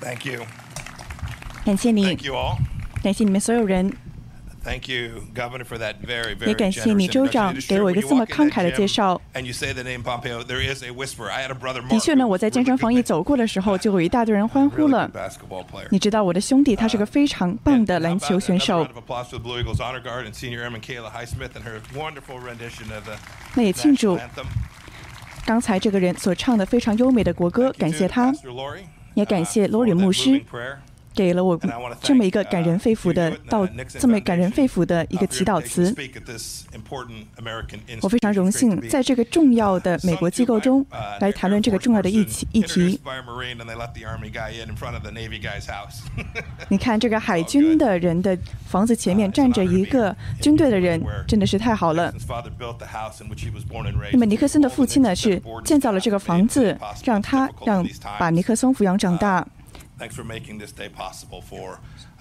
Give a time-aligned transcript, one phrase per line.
[0.00, 0.44] thankyou
[1.64, 2.16] 感谢你。
[3.02, 3.92] 感谢你们所有人。
[6.46, 9.20] 也感谢你州长给我一个这么慷慨的介绍。
[11.88, 15.10] 的确呢我在健身房一走过的时候 就有一大堆人欢呼了。
[15.90, 18.86] 你知道我的兄弟他是个非常棒的篮球选手。
[23.54, 24.18] 那也庆祝
[25.46, 28.32] 刚才这个人所唱的非常优美的国歌感谢他。
[29.18, 30.40] 也感谢罗里牧师
[31.14, 31.58] 给了我
[32.00, 33.66] 这么一个感人肺腑的道
[33.98, 35.94] 这么感人肺腑的一个祈祷词
[38.02, 40.84] 我非常荣幸在这个重要的美国机构中
[41.20, 43.00] 来谈论这个重要的议题议题。
[46.68, 52.12] 你看这个海军的人的房子前面站着一个军队的人真的是太好了
[54.12, 57.86] 那么尼克森的父亲呢是建造了这个房子让他让
[58.18, 59.46] 把尼克松抚养长大
[59.98, 61.78] Thanks for making this day possible for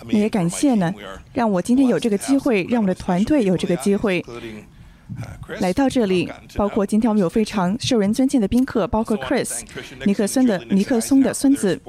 [0.09, 0.91] 也感谢呢，
[1.33, 4.25] 让我今天有这个机会，让我的团队有这个机会
[5.59, 6.31] 来到这里。
[6.55, 9.61] 包括今天我们有非常受人尊敬的宾客，包括 Chris
[10.05, 11.80] 尼克松的尼克松的孙子。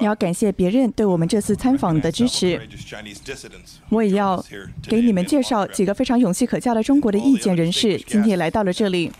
[0.00, 2.58] 也要感谢别人对我们这次参访的支持。
[3.90, 4.42] 我也要
[4.84, 9.12] 给你们介绍几个非常勇气可嘉的中国的意见人士，今天来到了这里。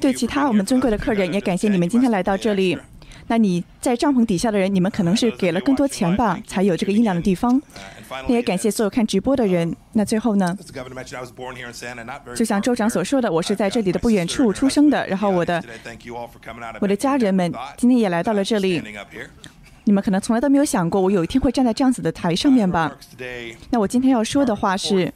[0.00, 2.78] 对其他我们尊贵的客人，也感谢你们今天来到这里。
[3.28, 7.60] 那你在帐篷底下的人，你们可能是给了更多钱吧，才有这个阴凉的地方。
[8.28, 9.74] 那也感谢所有看直播的人。
[9.94, 10.56] 那最后呢，
[12.36, 15.60] 就像州长所说的，我是在这里的不远处出生的，然后我的
[16.78, 18.80] 我的家人们今天也来到了这里。
[19.82, 22.96] 你们可能从来都没有想过，我有一天会站在这样子的台上面吧？
[23.70, 25.12] 那我今天要说的话是。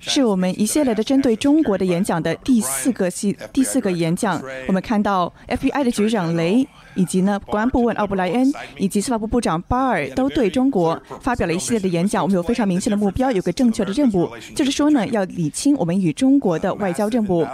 [0.00, 4.42] 是我们一系列的针对中国的演讲的第四个系第四个演讲。
[4.66, 12.22] 我们看到 FBI 的局长雷，以及呢国安顾问奥布莱恩，以及司法部部长巴尔都对中国发表了一系列的演讲。
[12.22, 17.46] 我们有非常明确的目标，有个正确的任务，就是说呢，要理清我们与中国的外交任务。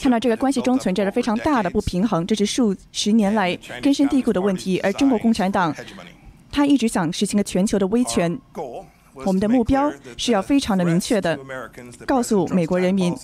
[0.00, 4.80] 看到这个关系中存在着非常大的不平衡，这是数十年来根深蒂固的问题。
[4.80, 5.74] 而中国共产党，
[6.50, 8.38] 他一直想实行个全球的威权。
[9.14, 11.38] 我们的目标是要非常的明确的
[12.06, 13.14] 告诉美国人民，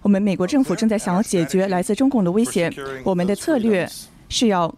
[0.00, 2.72] 我们美国政府正在想要解决来自中共的威胁。
[3.04, 3.88] 我们的策略
[4.28, 4.74] 是要，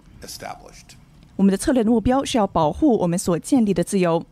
[1.37, 4.25] 我们的策略的目标是要保护我们所建立的自由。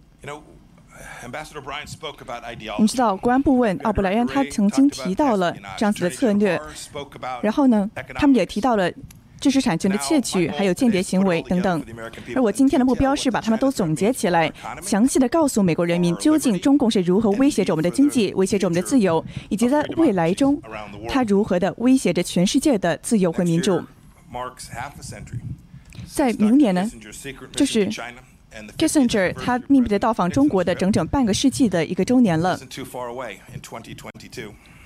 [2.78, 6.60] 你知道，国安顾问奥布莱恩他曾经提到了这样子的策略，
[7.42, 8.90] 然后呢，他们也提到了。
[9.44, 11.84] 知识产权的窃取，还有间谍行为等等。
[12.34, 14.50] 而我今天的目标是把他们都总结起来，
[14.80, 20.58] 详细的告诉美国人民，究竟中共是如何威胁着我们的经济，威胁着我们的自由，以及在未来中，
[21.10, 23.82] 它如何的威胁着全世界的自由和民主。
[26.06, 26.90] 在明年呢，
[27.54, 27.86] 就是
[28.78, 32.58] Kissinger 他秘密的到访中国的整整半个世纪的一个周年了。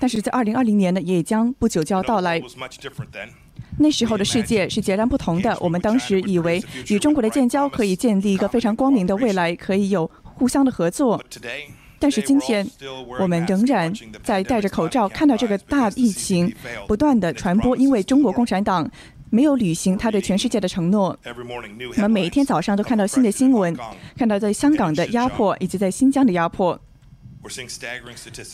[0.01, 2.41] 但是在二零二零年呢，也将不久就要到来。
[3.79, 5.57] 那时候的世界是截然不同的。
[5.59, 11.21] 我们当时以为与中国的建交可以建立一个非常光明的未来，可以有互相的合作。
[11.97, 12.65] 但是今天，
[13.19, 16.53] 我们仍然在戴着口罩，看到这个大疫情
[16.87, 18.89] 不断的传播，因为中国共产党
[19.29, 21.17] 没有履行他对全世界的承诺。
[21.95, 23.75] 我们每一天早上都看到新的新闻，
[24.17, 26.79] 看到在香港的压迫，以及在新疆的压迫。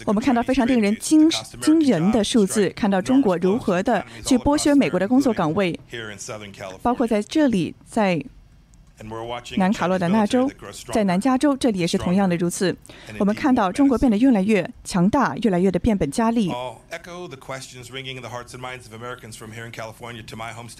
[0.05, 1.27] 我们看到非常令人惊
[1.61, 5.79] 惊人的数字，看到中国如何的去剥削美国的工作岗位，
[6.83, 8.23] 包括在这里，在
[9.57, 10.49] 南卡罗来纳州，
[10.93, 12.73] 在南加州，这里也是同样的如此。
[13.17, 16.51] 我们看到中国变得越来越强大，越来越的变本加厉。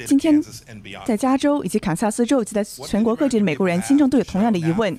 [0.07, 0.41] 今天，
[1.05, 4.95] 在加州以及堪萨斯州以及在全国各地的美国人心中都有同样的疑问。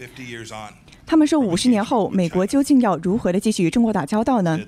[1.06, 4.58] 他们说，五十年后，美国究竟要如何的继续与中国打交道呢？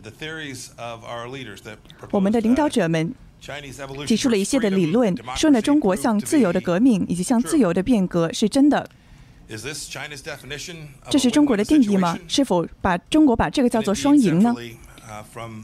[2.13, 3.13] 我们的领导者们
[4.07, 8.89] 提出了一系列的理论，说呢，中国向自由的革命以及向自由的变革是真的。
[11.11, 12.17] 这是中国的定义吗？
[12.29, 14.55] 是否把中国把这个叫做双赢呢？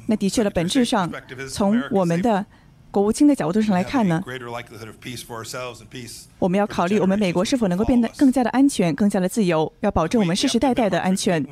[0.07, 1.09] 那的确了，本质上，
[1.49, 2.45] 从我们的
[2.95, 4.23] 国务卿的角度上来看呢，
[6.39, 11.45] 我们要考虑我们美国是否能够变得更加的安全、更加的自由，要保证我们世世代代的安全。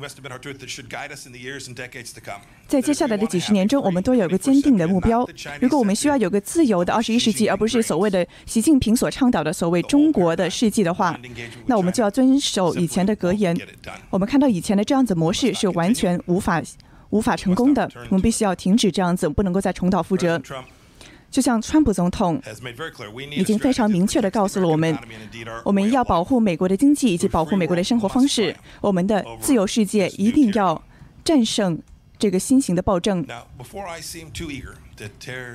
[2.65, 5.27] 在接下来的几十年中，我们都有个坚定的目标。
[5.59, 11.19] 如果我们需要有个自由的二十一世纪，而不是所谓的习近平所倡导的所谓中国的世纪的话，
[11.65, 13.53] 那我们就要遵守以前的格言。
[14.09, 16.63] 我们看到以前的这样子模式是完全无法。
[17.09, 17.87] 无法成功的。
[18.09, 20.41] 我们必须要停止这样子，不能够再重蹈覆辙。
[21.33, 22.39] 就像川普总统
[23.31, 24.95] 已经非常明确的告诉了我们，
[25.65, 28.55] 我们要保护美国的经济以及保护美国的生活方式。
[28.79, 30.79] 我们的自由世界一定要
[31.25, 31.81] 战胜
[32.19, 33.25] 这个新型的暴政。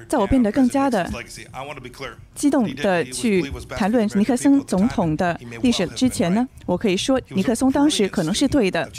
[0.09, 1.09] 在我变得更加的
[2.35, 8.91] 激动的去谈论尼克松总统的历史之前呢，我可以说尼克松当时可能是对的。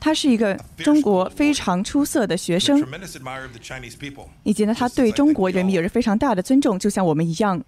[0.00, 2.82] 他是一个中国非常出色的学生，
[4.42, 7.62] 以及呢，他对中国人民有着非常大的尊重，就像我们一样。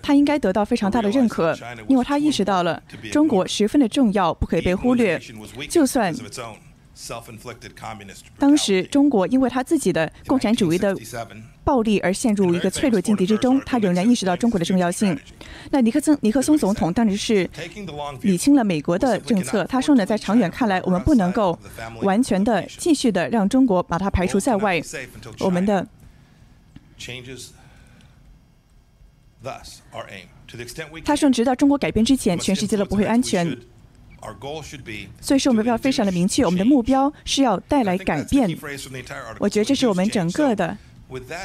[0.00, 1.58] 他应该得到非常大的认可，
[1.88, 2.80] 因为他意识到了
[3.10, 5.20] 中国十分的重要，不可以被忽略。
[5.68, 6.14] 就算
[8.38, 10.96] 当时中国因为他自己的共产主义的。
[11.68, 15.14] 暴力而陷入一个脆弱境地之中，他仍然意识到中国的重要性。
[15.70, 17.50] 那尼克森尼克松总统当时是
[18.22, 19.66] 理清了美国的政策。
[19.66, 21.58] 他说呢，在长远看来，我们不能够
[22.00, 24.80] 完全的继续的让中国把它排除在外。
[25.40, 25.86] 我们的
[31.04, 33.54] 他说，直到中国改变之前，全世界都不会安全。
[35.20, 38.48] 所以说，我们要非常的明确，我们的目标是要带来改变。
[39.38, 40.76] 我觉得这是我们整个的。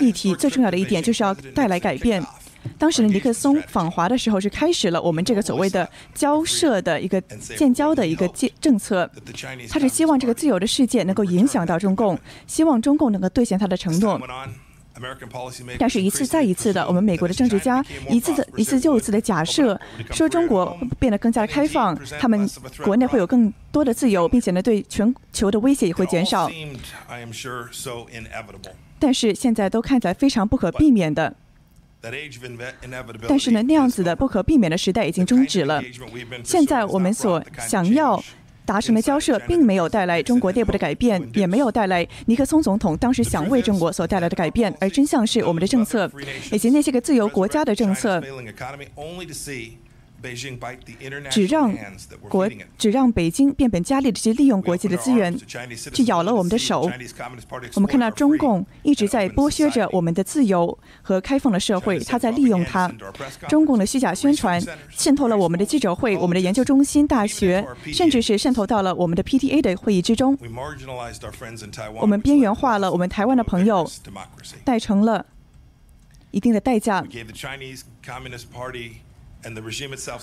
[0.02, 2.22] 议题最重要的一点就是要带来改变。
[2.78, 9.10] 当时的尼克松访华的时候，是开始了我们这个所谓的交涉的一个建交的一个政政策。
[9.70, 14.20] 他是希望这个自由的世界能够影响到中共，希望中共能够兑现他的承诺。
[15.80, 19.80] 但是，一次再一次的，我们美国的政治家一次的一次又一次的假设，
[20.12, 22.50] 说中国会变得更加的开放，他们
[22.84, 26.50] 国内会有更多的自由，并且呢，对全球的威胁也会减少。
[29.00, 31.36] 但是现在都看起来非常不可避免的。
[33.30, 35.82] 但是呢，那样子的不可避免的时代已经终止了。
[36.44, 38.22] 现在我们所想要
[38.65, 44.74] 达成的交涉，并没有带来中国内部的改变，也没有带来尼克松总统当时想为中国所带来的改变。
[44.80, 46.10] 而真相是，我们的政策
[46.51, 48.21] 以及那些个自由国家的政策。
[51.30, 51.75] 只让
[52.30, 55.36] 国只让北京变本加厉的去利用国际的资源，
[55.94, 56.90] 去咬了我们的手。
[57.75, 62.92] 我们看到中共一直在剥削着我们的自由和开放的社会，他在利用它。
[63.50, 70.38] 中共的虚假宣传渗透了我们的记者会、我们的研究中心、大学，甚至是渗透到了我们的 PTA 的会议之中。
[72.00, 73.90] 我们边缘化了我们台湾的朋友，
[74.64, 75.25] 带成了
[76.31, 77.04] 一定的代价。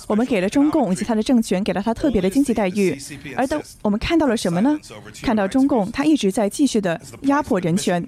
[0.07, 2.99] 我们给了中共以及他的政权，给了他特别的经济待遇，
[3.37, 4.79] 而当我们看到了什么呢？
[5.23, 8.07] 看到中共他一直在继续的压迫人权。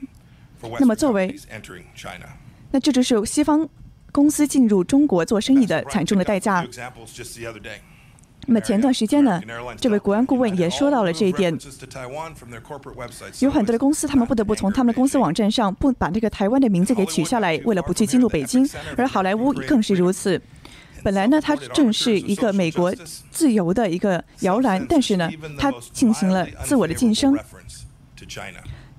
[0.79, 1.37] 那么作为，
[2.70, 3.69] 那这就是西方
[4.12, 6.67] 公司进入中国做生意的惨重的代价。
[8.47, 9.41] 那么前段时间呢，
[9.81, 11.56] 这位国安顾问也说到了这一点。
[13.38, 18.69] 有很多的公司，他们不得不从他们的公司网站上不把这个台湾的名字给取下来，为了不去进入北京。
[18.97, 20.41] 而好莱坞更是如此。
[21.03, 22.95] 本来呢，它正是一个美国
[23.31, 27.37] 自由的一个摇篮，但是呢，它进行了自我的晋升。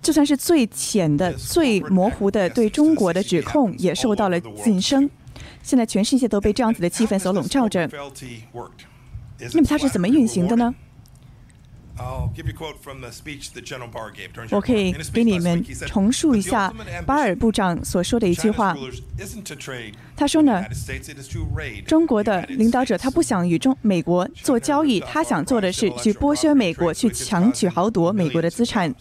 [0.01, 5.09] 就算是最浅的、最模糊的对中国的指控，也受到了晋升。
[5.61, 7.89] 现在全世界都被这样子的气氛所笼罩着。
[9.53, 10.75] 那么它是怎么运行的呢？
[14.49, 16.73] 我可以给你们重述一下
[17.05, 18.75] 巴尔部长所说的一句话。
[20.15, 20.63] 他说呢，
[21.85, 28.93] 中国的领导者他不想与中美国做交易，他想做的是去剥削美国，去强取豪夺美国的资产。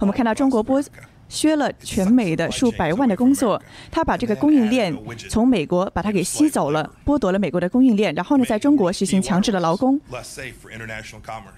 [0.00, 0.84] 我们看到中国剥。
[1.32, 3.60] 削了全美的数百万的工作，
[3.90, 4.94] 他把这个供应链
[5.30, 9.98] 从美国把它给吸走了，剥夺了美国的供应链，然后呢，在中国实行强制的劳工。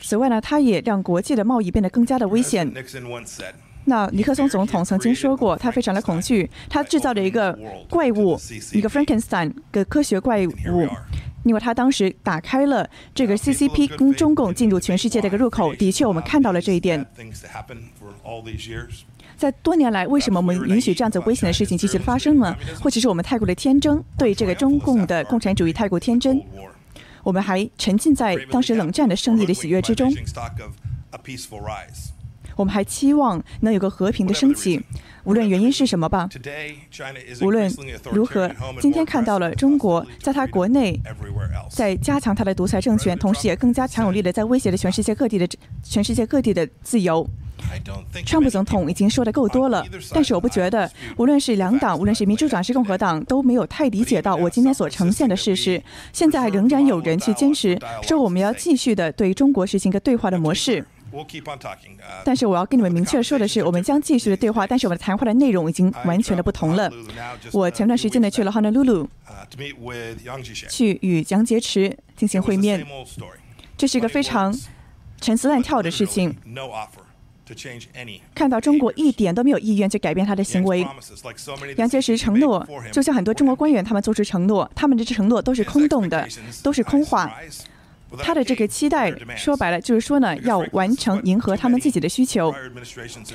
[0.00, 2.72] 此外呢，他也让国际的贸易变得更加的危险。
[3.86, 7.58] 那尼克松总统曾经说过，他非常的恐惧，他制造了一个
[7.90, 8.38] 怪物，
[8.72, 10.88] 一个 Frankenstein 的科学怪物，
[11.42, 15.74] 因为他当时打开了这个 CCP 跟中共进入全世界的一个入口。
[15.74, 17.04] 的确，我们看到了这一点。
[19.36, 22.56] 在多年来，为什么我们允许这样子危险的事情继续发生呢？
[22.80, 26.42] 或者是我们太过的天真，对这个中共的共产主义太过天真？
[27.22, 30.12] 我们还沉浸在当时冷战的胜利的喜悦之中。
[32.56, 34.80] 我们还期望能有个和平的升起，
[35.24, 36.28] 无论原因是什么吧。
[37.40, 37.68] 无论
[38.12, 38.48] 如何，
[38.80, 41.00] 今天看到了中国在他国内
[41.68, 45.48] 在加强他的独裁政权，同时也更加强有力的在威胁着全世界各地的
[45.82, 47.28] 全世界各地的自由。
[48.24, 55.82] 川普总统已经说的够多了，但是我不觉得，无论是两党，无论是民主党还是共和党，都没有太理解到我今天所呈现的事实。
[56.12, 60.84] 现在仍然有人去坚持说我们要继续的对中国实行一个对话的模式。
[62.24, 66.90] 但是我要跟你们明确说的是，我们将继续的对话，但是我们的谈话的内容已经完全的不同了。
[67.52, 69.06] 我前段时间呢去了 Honolulu，
[70.68, 72.84] 去与杨洁篪进行会面，
[73.76, 74.52] 这是一个非常
[75.20, 76.34] 陈词滥调的事情。
[78.34, 80.86] 看到中国一点都没有意愿去改变他的行为，
[81.76, 86.26] 杨洁篪承诺，就像很多中国官员他们做出承诺，他们的承诺都是空洞的，
[86.62, 87.30] 都是空话。
[88.18, 92.54] 他的这个期待，说白了就是说呢，要完成迎合他们自己的需求。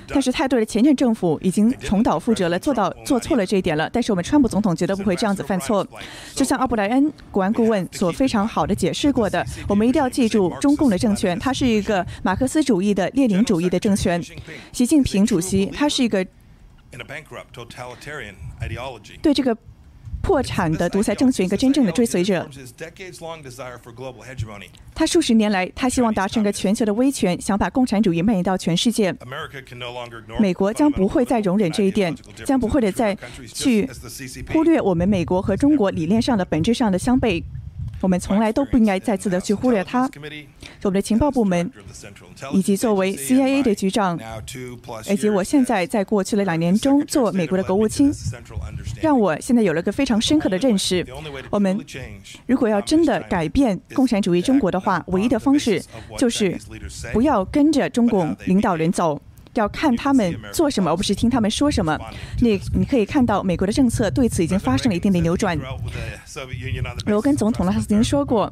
[0.07, 3.89] 但是，太多的前任政府已经重蹈覆辙了，做到做错了这一点了。
[3.91, 5.86] 但是，我们川普总统绝对不会这样子犯错。
[6.33, 14.21] 就像奥布莱恩国安顾问所非常好的解释过的，我们一定要记住，中共的政权它是一个马克思主义的列宁主义的政权。
[14.71, 16.25] 习近平主席他是一个
[19.21, 19.57] 对这个。
[20.29, 22.48] 破产的独裁政权一个真正的追随者，
[24.93, 29.12] 他数十年来，他希望达成一个全球的威权，想把共产主义蔓延到全世界。
[30.38, 33.17] 美国将不会再容忍这一点，将不会的再
[33.51, 33.89] 去
[34.53, 37.43] 忽略我们美国和中国理念上的本质上的相悖。
[38.01, 40.10] 我们从来都不应该再次的去忽略他。
[40.84, 41.70] 我们的情报部门，
[42.53, 44.20] 以及作为 CIA 的局长，
[45.10, 48.12] 以及我现在在过去的两年中做美国的国务卿，
[49.01, 51.06] 让我现在有了个非常深刻的认识。
[51.50, 51.77] 我们
[52.46, 55.82] 如果要真的改变共产主义中国的话，唯一的方式
[56.18, 56.58] 就是
[57.12, 59.20] 不要跟着中共领导人走。
[59.56, 61.98] 要看他们做什么，而不是听他们说什么。
[62.39, 65.58] 你你可以看到，美国的政策对此已经发生了一定的扭转。
[67.06, 68.51] 罗根总统呢，他曾经说过，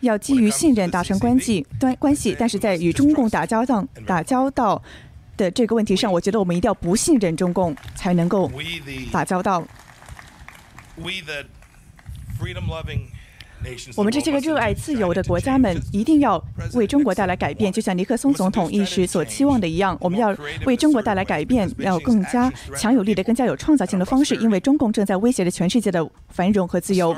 [0.00, 4.82] 要基于信任达成关系关关系，但是在与中共打交道打交道
[5.36, 8.50] 的这个问题上，我觉得我们一定要不信任中共，才能够
[9.12, 9.62] 打交道。
[13.96, 16.42] 我们这些个热爱自由的国家们，一定要
[16.74, 19.96] 为中国带来改变，就像尼克松总统一时所期望的一样。
[20.00, 20.34] 我们要
[20.64, 27.16] 为中国带来改变，要更加强有力的、更加有创造性的方式，因为中共正在威胁着全世界的繁荣和自由。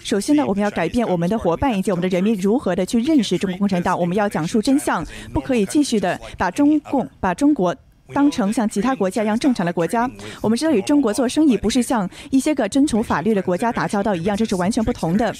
[0.00, 3.98] 首先呢，我们要改变我们的伙伴以及我们的人民如何的去认识中国共产党。
[3.98, 7.74] 我们要讲述真相，不可以继续的把中共、把中国。
[8.12, 10.10] 当成像其他国家一样正常的国家，
[10.42, 15.34] 我们知道与中国做生意不是像一些个遵从法律的国家打交道一样，这是完全不同的。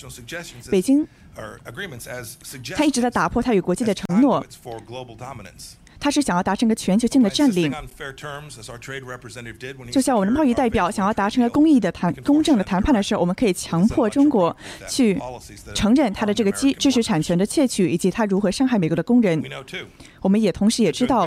[0.70, 1.06] 北京，
[2.74, 4.44] 他一直在打破他与国际的承诺。
[6.04, 7.72] 他是想要达成一个全球性的占领，
[9.90, 14.54] 就像我们的贸易代表想要达成一个公益的谈、公正的谈判的时候，我们可以强迫中国
[14.86, 15.18] 去
[15.74, 19.42] 承认他的这个知知识产权的窃取，以及他如何伤害美国的工人。
[20.20, 21.26] 我们也同时也知道，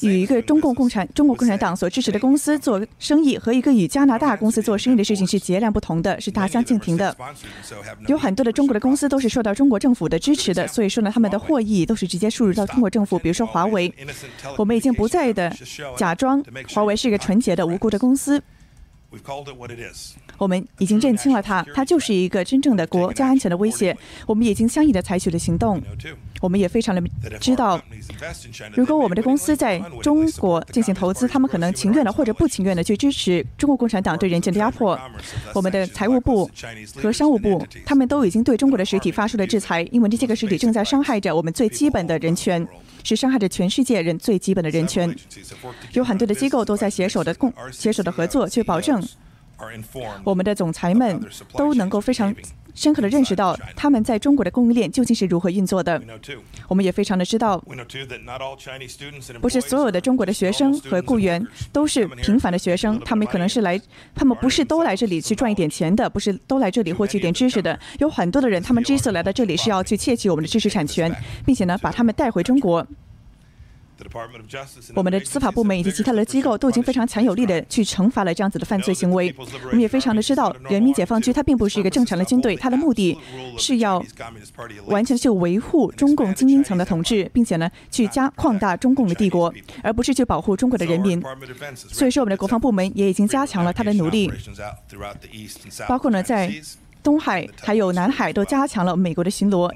[0.00, 7.14] 与一个中共共产、中国共产党所支持的公司做生意，和一个与加拿大公司做生意的事情是截然不同的，是大相径庭的。
[8.06, 12.85] 有很多的中国的公司都是受到中国政府的支持的，所以说呢，他们的获益都是直接输入到中国。
[12.90, 13.92] 政府，比如说华为，
[14.56, 15.54] 我们已经不再的
[15.96, 18.42] 假装华为是一个纯洁的、无辜的公司。
[20.38, 23.96] 我们已经认清了它，它就是一个真正的国家安全的威胁。
[24.26, 25.82] 我们已经相应的采取了行动。
[26.42, 27.02] 我们也非常的
[27.40, 27.80] 知道，
[28.74, 34.98] 如果我们的公司在中国进行投资，他们可能情愿的或者不情愿的去支持中国共产党对人权的压迫。
[35.54, 36.48] 我们的财务部
[36.96, 42.68] 和商务部，他们都已经对中国的实体发出了制裁，因为这些个实体正在伤害着我们最基本的人权，
[43.02, 45.12] 是伤害着全世界人最基本的人权。
[45.94, 49.02] 有很多的机构都在携手的共携手的合作，去保证。
[50.24, 51.20] 我们的总裁们
[51.56, 52.34] 都能够非常
[52.74, 56.00] 深刻的认识到，他们在中国的供应链究竟是如何运作的。
[56.68, 57.58] 我们也非常的知道，
[59.40, 63.80] 不是所有的中国的学生和雇员都是平凡的学生，他们可能是来，
[64.14, 67.78] 他们不是都来这里去赚一点钱的，不是都来这里获取一点知识的。
[67.98, 71.10] 有很多的人，他们之所以来到这里，是要去窃取我们的知识产权，
[71.46, 72.86] 并且呢，把他们带回中国。
[74.94, 79.34] 我们的司法部门以及其他的机构都已经非常强有力的去惩罚了这样子的犯罪行为。
[79.64, 83.18] 我们也非常的知道，人民解放军它并不是一个正常的军队，它的目的
[83.58, 84.04] 是要
[84.86, 91.22] 完全去维护中共精英层的统治，并且呢去加扩大中共的帝国，而不是去保护中国的人民。
[91.74, 94.30] 所以说，我们的国防部门也已经加强了他的努力，
[95.88, 96.52] 包括呢在
[97.02, 99.72] 东海还有南海都加强了美国的巡逻。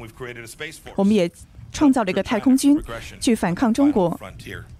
[0.96, 1.30] 我们也。
[1.72, 2.80] 创造了一个太空军，
[3.20, 4.18] 去反抗中国，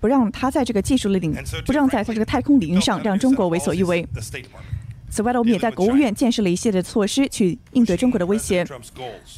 [0.00, 1.35] 不让他在这个技术的领，
[1.66, 4.06] 不让在他这个太空领域上让中国为所欲为。
[5.11, 8.64] 此外呢，我们也在国务院建设了一系列的措施去应对中国的威胁。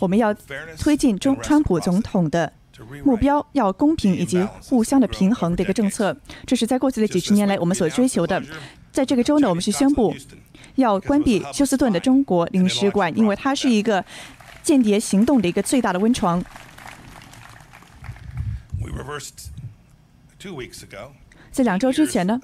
[0.00, 0.35] 我们要
[0.78, 2.52] 推进中川普总统的
[3.04, 6.14] 目标，要公平以及互相的平衡的一个政策。
[6.47, 8.42] 这是在过去的几十年来我们所追求的。
[8.90, 10.14] 在这个周呢，我们是宣布
[10.75, 14.04] 要关闭休斯顿的中国领事馆，因为它是一个
[14.62, 16.44] 间谍行动的一个最大的温床。
[21.50, 22.40] 在两周之前呢，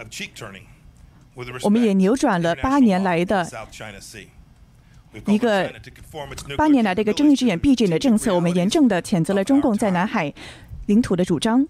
[1.62, 3.46] 我们也扭转了八年来的
[5.26, 5.72] 一个
[6.56, 8.34] 八年来的一个睁一只眼闭一只眼的政策。
[8.34, 10.32] 我们严正的谴责了中共在南海
[10.86, 11.66] 领土的主张，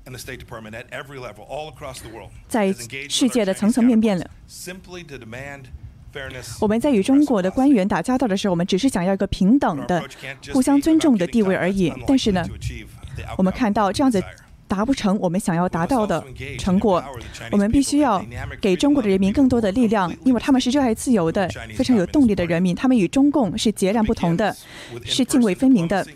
[2.49, 2.73] 在
[3.09, 4.28] 世界的层层面面了。
[6.61, 10.02] 我们在与中国的官员打交道的时候，我们只是想要一个平等的、
[10.52, 11.93] 互相尊重的地位而已。
[12.07, 12.45] 但是呢，
[13.37, 14.23] 我们看到这样子
[14.68, 16.22] 达不成我们想要达到的
[16.58, 17.02] 成果。
[17.50, 18.25] 我们必须要
[18.60, 22.76] 给中国的人民更多的力量，因为他们是热爱自由的、非常有动力的人民。
[22.76, 24.54] 他们与中共是截然不同的，
[25.04, 26.06] 是泾渭分明的。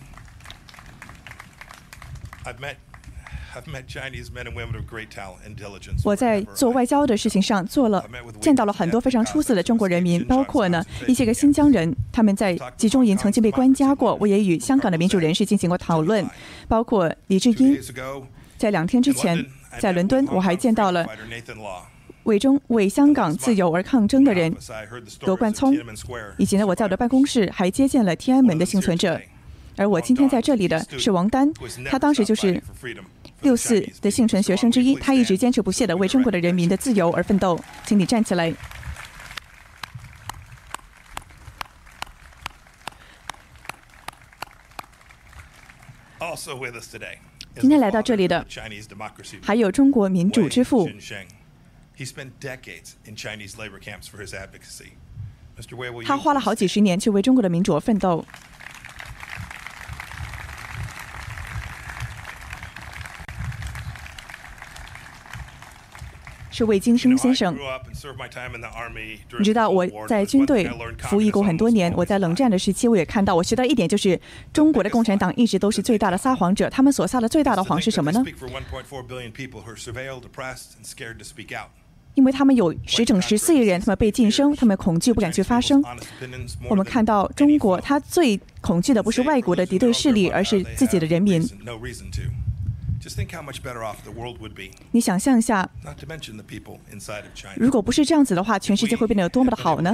[6.03, 8.03] 我在做外交的事情上做了，
[8.41, 14.17] 见到了很多非常出色的中国人民，包括呢一些个新疆人，他们在集中营曾经被关押过。
[14.21, 16.27] 我也与香港的民主人士进行过讨论，
[16.67, 17.79] 包括李志英。
[18.63, 19.45] 在两天之前，
[19.81, 21.05] 在伦敦，我还见到了
[22.23, 24.55] 为中为香港自由而抗争的人
[25.23, 25.77] 罗冠聪，
[26.39, 29.21] 以及呢我在我的办公室还接见了天安门的幸存者。
[29.77, 31.53] 而我今天在这里的是王丹，
[31.91, 32.63] 他当时就是
[33.41, 37.59] 六四的幸存学生之一，他一直坚持不懈地为中国的人民的自由而奋斗。
[37.85, 38.55] 请你站起来。
[46.21, 47.19] Also with us today.
[47.59, 48.45] 今天来到这里的
[49.43, 50.89] 还有中国民主之父。
[56.05, 58.25] 他花了好几十年去为中国的民主而奋斗。
[66.53, 67.57] 是魏京生先生。
[69.39, 74.21] 你知道我在军队服役过很多年，我在冷战的时期，我也看到，我学到一点就是，
[74.53, 76.71] 中国的共产党一直都是最大的撒谎者。
[76.71, 78.23] 他们所撒的最大的谎是什么呢？
[82.15, 85.83] 因为他们有十整十四亿人，他们被晋升，他们恐惧不敢去发声。
[86.69, 91.43] 我们看到中国，他最恐惧的不是外国的敌对势力，而是自己的人民。
[94.93, 95.69] 你想象一下，
[97.57, 99.93] 如果不是这样子的话，全世界会变得有多么的好呢？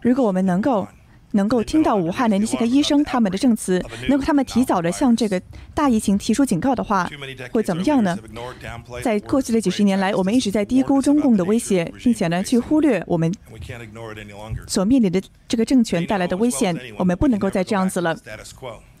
[0.00, 0.88] 如果我们能够
[1.32, 5.38] 能够听到武汉的那些个医生他们的证词，能够他们提早的向这个
[5.74, 7.10] 大疫情提出警告的话，
[7.50, 8.16] 会怎么样呢？
[9.02, 13.30] 在过去的几十年来，我们一直在低估中共的威胁，并且呢，去忽略我们
[14.66, 16.74] 所面临的这个政权带来的危险。
[16.96, 18.16] 我们不能够再这样子了，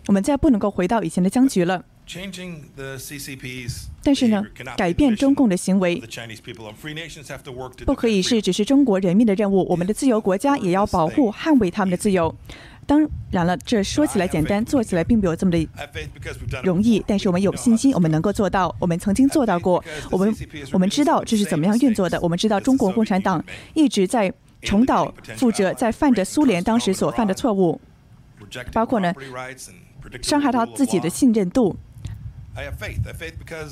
[0.08, 1.82] 我们再不能够回到以前的僵局了。
[4.02, 4.44] 但是呢，
[4.76, 6.00] 改变中共的行为
[7.84, 9.66] 不可以是只是中国人民的任务。
[9.68, 12.32] 我们的自由国家也要保护、捍卫他们的自由。
[12.86, 13.00] 当
[13.32, 15.68] 然了，这说起来简单，做起来并没有这么的
[16.62, 17.02] 容易。
[17.04, 18.72] 但是我们有信心，我们能够做到。
[18.78, 19.84] 我们曾经做到过。
[20.08, 20.32] 我们
[20.72, 22.20] 我们知道这是怎么样运作的。
[22.20, 27.80] 我们知道中国共产党一直在重蹈覆辙，在犯着苏联当时所犯的错误，
[28.72, 29.12] 包括呢，
[30.22, 31.76] 伤害到自己的信任度。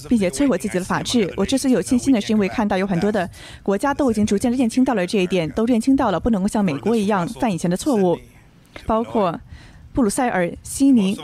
[0.09, 1.33] 并且摧毁自己的法治。
[1.37, 3.29] 我之所以有信心呢，是因为看到有很多的
[3.63, 8.19] 国家都已经逐渐认清到了这一点，都认清到了不能够像美国一样犯以前的错误，
[8.87, 9.39] 包括
[9.95, 11.17] 布鲁塞尔、悉尼。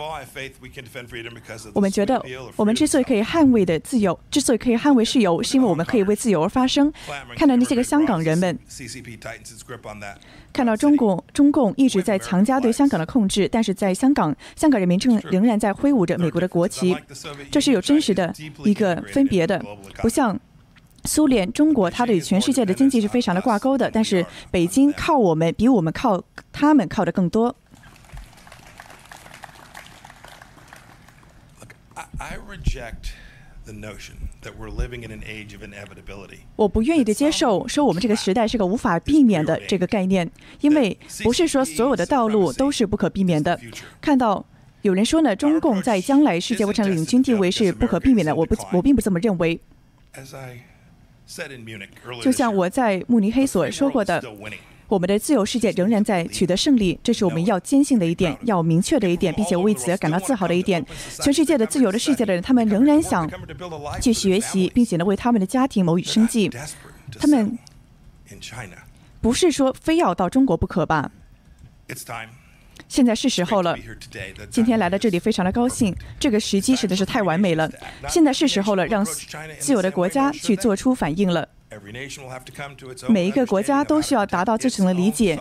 [1.75, 6.91] 我们觉得，我们之所以可以捍卫的自由，之所以可以捍卫自由，是因为我们可以为自由而发声。
[7.35, 8.57] 看到那些个香港人们。
[10.53, 16.97] 看到中共中共一直在强加对香港的控制，但是在香港，香港人民正仍然在挥舞着美国的国旗，
[17.51, 18.33] 这是有真实的
[18.65, 19.61] 一个分别的，
[19.97, 20.39] 不像
[21.07, 27.57] 苏联，中国它的与全世界的经济是非常的挂钩的，但是北京靠我们，比我们靠他们靠的更多。
[36.57, 40.31] 我不愿意的接受说我们这个时代是个无法避免的这个概念，
[40.61, 43.59] 因为不是说所有的道路都是不可避免的。
[44.01, 44.45] 看到
[44.83, 49.61] 有人说呢，中共在将来世界会场领军地位是不可避免的，我不，我并不这么认为。
[52.23, 54.23] 就像我在慕尼黑所说过的。
[54.91, 60.85] 我们的自由世界仍然在取得胜利，这是我们要坚信的一点，要明确的一点，并且为此而感到自豪的一点。
[61.23, 63.31] 全世界的自由的世界的人，他们仍然想
[64.03, 66.51] 去学习，并且呢为他们的家庭谋生计。
[67.21, 67.57] 他们
[69.21, 71.09] 不是说非要到中国不可吧？
[72.89, 73.77] 现在是时候了。
[74.51, 75.95] 今天来到这里，非常的高兴。
[76.19, 77.71] 这个时机实在是太完美了。
[78.09, 79.05] 现在是时候了，让
[79.61, 81.49] 自由的国家去做出反应了。
[83.09, 85.39] 每一个国家都需要达到自身的理解，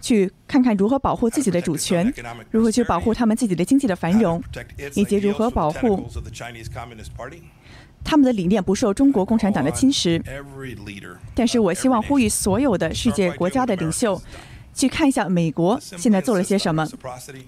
[0.00, 2.12] 去看看如何保护自己的主权，
[2.50, 4.40] 如何去保护他们自己的经济的繁荣，
[4.94, 6.08] 以及如何保护
[8.04, 10.22] 他们的理念不受中国共产党的侵蚀。
[11.34, 14.22] 但是我希望呼吁所有的世界国家的领袖，
[14.72, 16.88] 去看一下美国现在做了些什么，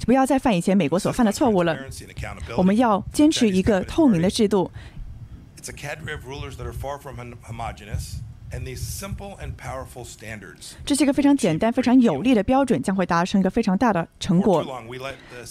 [0.05, 1.79] 不要再犯以前美国所犯的错误了。
[2.57, 4.69] 我们要坚持一个透明的制度。
[10.85, 14.65] 这是一个非常简单、非常有力的标准，将会达成一个非常大的成果。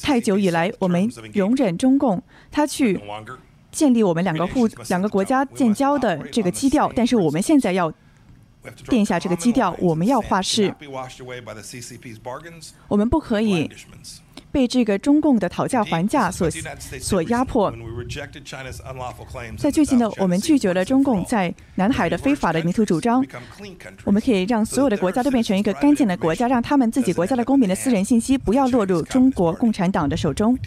[0.01, 2.99] 太久以来，我们容忍中共他去
[3.71, 7.93] 建立我们两个互两个国家建交的这个基调，但是我们现在要
[8.89, 10.73] 定下这个基调，我们要画事，
[12.88, 13.69] 我们不可以。
[14.58, 16.50] 被这个中共的讨价还价所
[17.00, 17.72] 所压迫。
[19.56, 23.24] 在最近呢，我们拒绝了中共在南海的非法的领土主张。
[24.04, 30.58] 我们可以让所有的国家都变成一个干净的国家，让他们自己国家的公民的私人信息不要落入中国共产党的手中。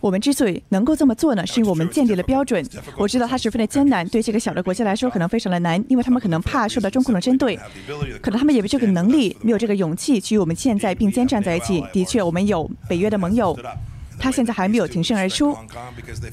[0.00, 2.66] 我们之所以能够这么做呢，是因为我们建立了标准。
[2.96, 7.58] 我知道它十分的艰难，对这个小的国家来说可能非常的难，因为他们可能怕受到中共的针对，
[8.22, 11.84] 可能他们也没有这个能力，没有这个勇气去与我们现在并肩站在一起。
[11.92, 12.21] 的确。
[12.22, 13.58] 我们有北约的盟友，
[14.18, 15.56] 他现在还没有挺身而出。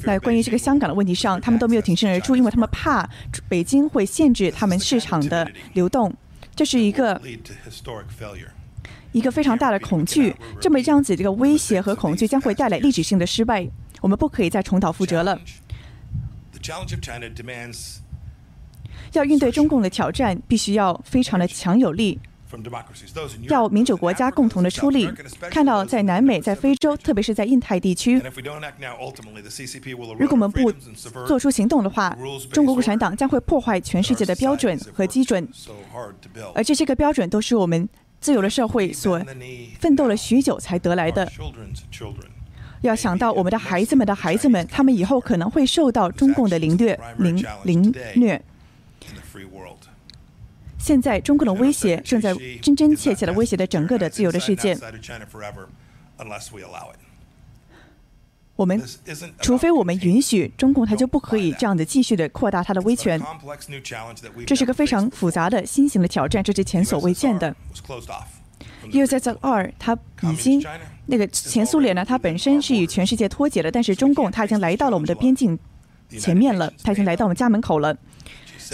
[0.04, 3.10] 在关于这个香港的问题上，他们都没有挺身而出，因为他们怕
[3.48, 6.14] 北京会限制他们市场的流动，
[6.56, 7.20] 这是一个
[9.12, 10.36] 一个非常大的恐惧。
[10.62, 13.68] 这么这样子，这个威胁和恐惧将会带来历史性的失败。
[14.02, 15.40] 我们不可以再重蹈覆辙了。
[19.14, 22.20] 要应对中共的挑战，必须要非常的强有力。
[23.48, 25.08] 要民主国家共同的出力，
[25.52, 28.22] 看到在南美、在非洲，特别是在印太地区，
[30.18, 30.72] 如果我们不
[31.28, 32.18] 做出行动的话，
[32.52, 35.48] 中国共产党将会破坏全世界的标准和基准，
[36.56, 37.88] 而这些个标准都是我们
[38.20, 39.22] 自由的社会所
[39.80, 41.32] 奋斗了许久才得来的。
[42.82, 48.42] 要想到我们的孩子们的孩子们，他们以后可能会受到中共的凌虐、凌凌虐。
[50.90, 54.76] 现在，中共的威胁正在真真切切的威胁着整个的自由的世界。
[58.56, 58.82] 我们，
[59.40, 63.22] 除非我们允许中共，他就不可以这样的继续的扩大他的威权。
[64.48, 67.56] 这是个非常复杂的新型的挑战，这是前所未见的。
[68.90, 70.60] 因为在这二，他已经
[71.06, 75.60] 那个前苏联呢，它本身是与全世界脱节了，但是中共它已经来到了我们的边境
[76.18, 77.96] 前面了，它已经来到我们家门口了。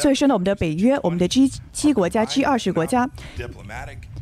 [0.01, 3.09] 所以说呢，我们的北约、我们的 G 七国家、G 二十国家，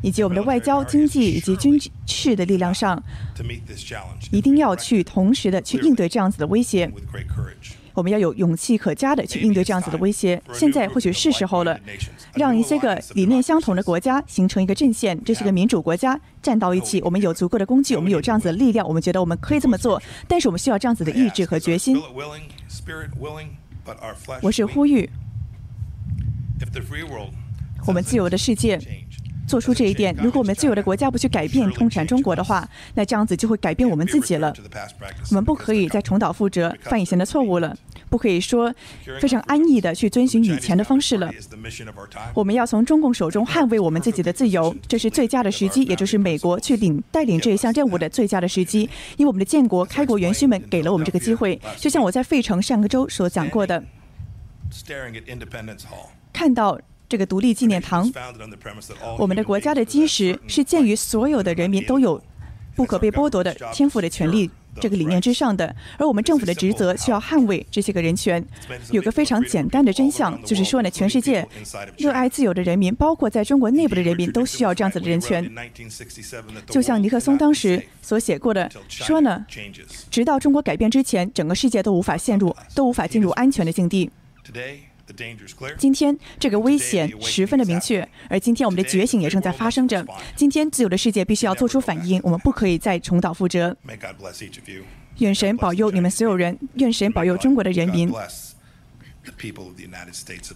[0.02, 3.02] 以及我们的外交、经济以及军事的力量上，
[4.30, 6.90] 一定要去同时的去应对这样子的威胁。
[7.94, 10.42] 我们要有勇气可嘉的去应对这样子的威胁。
[10.52, 11.78] 现在或许是时候了，
[12.34, 17.00] 让一些个理念相同的国家形成一个阵线，这是个民主国家站到一起。
[17.02, 20.02] 我们有足够的工具，我们有这样子的力量，我们觉得我们可以这么做。
[20.26, 21.96] 但是我们需要这样子的意志和决心。
[24.42, 25.08] 我是呼吁。
[27.86, 28.78] 我们自由的世界
[29.46, 30.14] 做出这一点。
[30.22, 34.54] 如果我们自由的国家不去改变通产中国的话，那这样子就会改变我们自己了。
[35.30, 37.76] 我们不可以再重蹈覆辙，犯以前的错误了。
[38.08, 38.72] 不可以说
[39.20, 41.28] 非常安逸的去遵循以前的方式了。
[42.32, 48.88] 我们要从中共手中捍卫我们自己的自由，这是最佳的时机，也就是美国去领带领这一项任务的最佳的时机。
[49.16, 51.60] 因为我们的建国开国元勋们给了我们这个机会。
[51.76, 53.82] 就像我在费城上个周所讲过的。
[56.34, 58.12] 看到这个独立纪念堂，
[59.16, 62.20] 我们的国家的基石是建于所有的人民都有
[62.74, 65.74] 不可被剥夺的天赋的权利这个理念之上的。
[65.96, 68.44] 而我们政府的职责需要捍卫这些个人权。
[68.90, 71.46] 有个非常简单的真相，就是说呢，全世界
[71.96, 75.48] 热爱自由的人民，包括在中国内部的人民，都需要这样子的人权。
[76.68, 79.46] 就像尼克松当时所写过的说呢，
[80.10, 84.10] 直到中国改变之前，整个世界都无法陷入，都无法进入安全的境地。
[85.78, 90.04] 今天这个危险十分的明确，而今天我们的觉醒也正在发生着。
[90.34, 93.76] 今天自由的世界必须要做出反应，我们不可以再重蹈覆辙。
[95.18, 98.12] 愿神保佑你们所有人，愿神保佑中国的人民，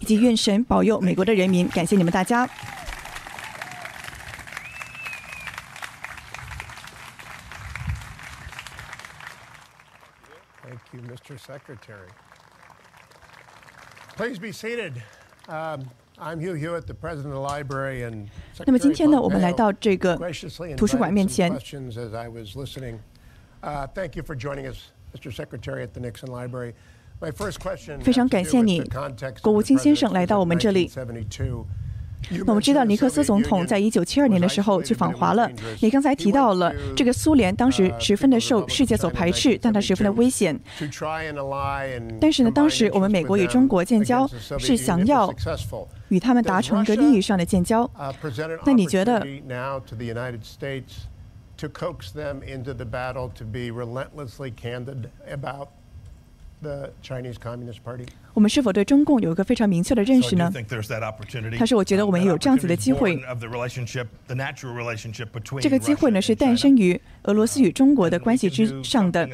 [0.01, 1.67] 以及愿神保佑美国的人民。
[1.69, 2.49] 感谢你们大家。
[10.61, 11.37] Thank you, Mr.
[11.37, 12.09] Secretary.
[14.19, 15.01] Please be seated.
[15.47, 18.27] I'm Hugh Hewitt, the president of the library and.
[18.65, 20.19] 那么今天呢，我们来到这个
[20.75, 21.49] 图书馆面前。
[21.49, 21.71] Thank
[24.17, 25.31] you for joining us, Mr.
[25.31, 26.73] Secretary at the Nixon Library.
[27.21, 28.01] My first question.
[28.01, 28.83] 非常感谢你，
[29.41, 30.91] 国务卿先生来到我们这里。
[32.31, 35.49] 那我们知道尼克斯总统在一九七二年的时候去访华了。
[35.81, 40.59] 你刚才提到了这个苏联当时十分的受世界所排斥，但它十分的危险。
[42.19, 44.29] 但是呢，当时我们美国与中国建交
[44.59, 45.33] 是想要
[46.09, 47.89] 与他们达成一个利益上的建交。
[48.65, 49.25] 那你觉得？
[58.33, 60.51] 我们是否对中共有一个非常明确的认识呢？
[61.57, 63.17] 他说：“我觉得我们也有这样子的机会。
[65.61, 69.27] 这个机会呢，是诞生于俄罗斯与中国的关系之上的。”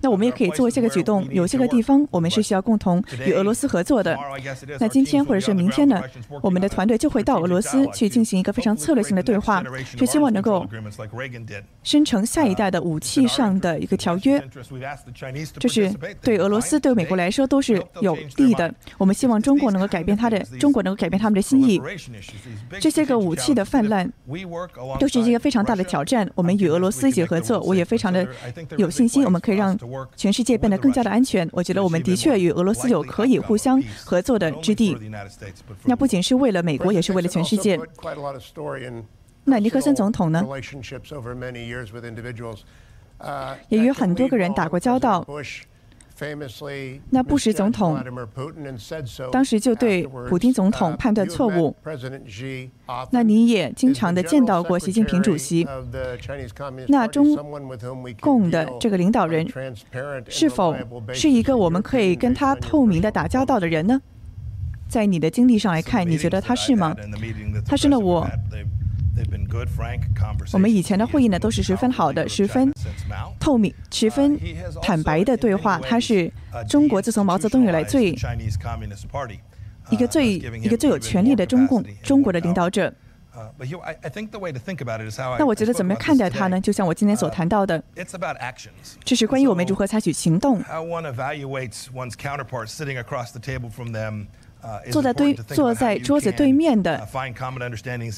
[0.00, 1.26] 那我们也可以做一些个举动。
[1.30, 4.16] 有些个地方，我们是需要共同与俄罗斯合作的。
[4.78, 6.02] 那今天或者是明天呢，
[6.42, 9.62] 我们的团队就会到俄罗斯去进行一个非常策略性的对话，
[9.96, 10.66] 是希望能够
[11.82, 14.42] 生成下一代的武器上的一个条约。
[15.58, 18.72] 就是对俄罗斯、对美国来说都是有利的。
[18.98, 21.80] 我们希望中国能够改变他的，中国能够改变他们的心意。
[22.80, 24.10] 这些个武器的泛滥
[24.98, 26.28] 都是一个非常大的挑战。
[26.34, 28.26] 我们与俄罗斯一起合作，我也非常的
[28.76, 29.76] 有信心，我们可以让。
[30.16, 34.96] 全世界变得更加的安全，我觉得我们的确与俄罗斯有可以互相合作的之地。
[35.84, 37.78] 那不仅是为了美国，也是为了全世界。
[39.44, 40.42] 那尼克森总统呢？
[43.68, 45.26] 也与很多个人打过交道。
[47.10, 48.02] 那布什总统
[49.30, 51.74] 当时就对普京总统判断错误。
[53.10, 55.66] 那你也经常的见到过习近平主席。
[56.88, 57.36] 那中
[58.20, 59.46] 共的这个领导人
[60.28, 60.74] 是否
[61.12, 64.00] 是一个我们可以跟他透明的打交道的人呢？
[64.86, 66.94] 在你的经历上来看，你觉得他是吗？
[67.66, 68.28] 他是呢，我。
[70.52, 72.72] 我们以前的会议呢，都是十分好的，十分
[73.38, 74.38] 透明、十分
[74.82, 75.78] 坦白的对话。
[75.78, 76.30] 他是
[76.68, 78.10] 中国自从毛泽东以来最
[79.90, 82.92] 一个最一个最有权力的中共中国的领导者。
[85.38, 86.60] 那我觉得怎么看待他呢？
[86.60, 87.82] 就像我今天所谈到的，
[89.04, 90.62] 这是关于我们如何采取行动。
[94.90, 97.06] 坐在对坐在桌子对面的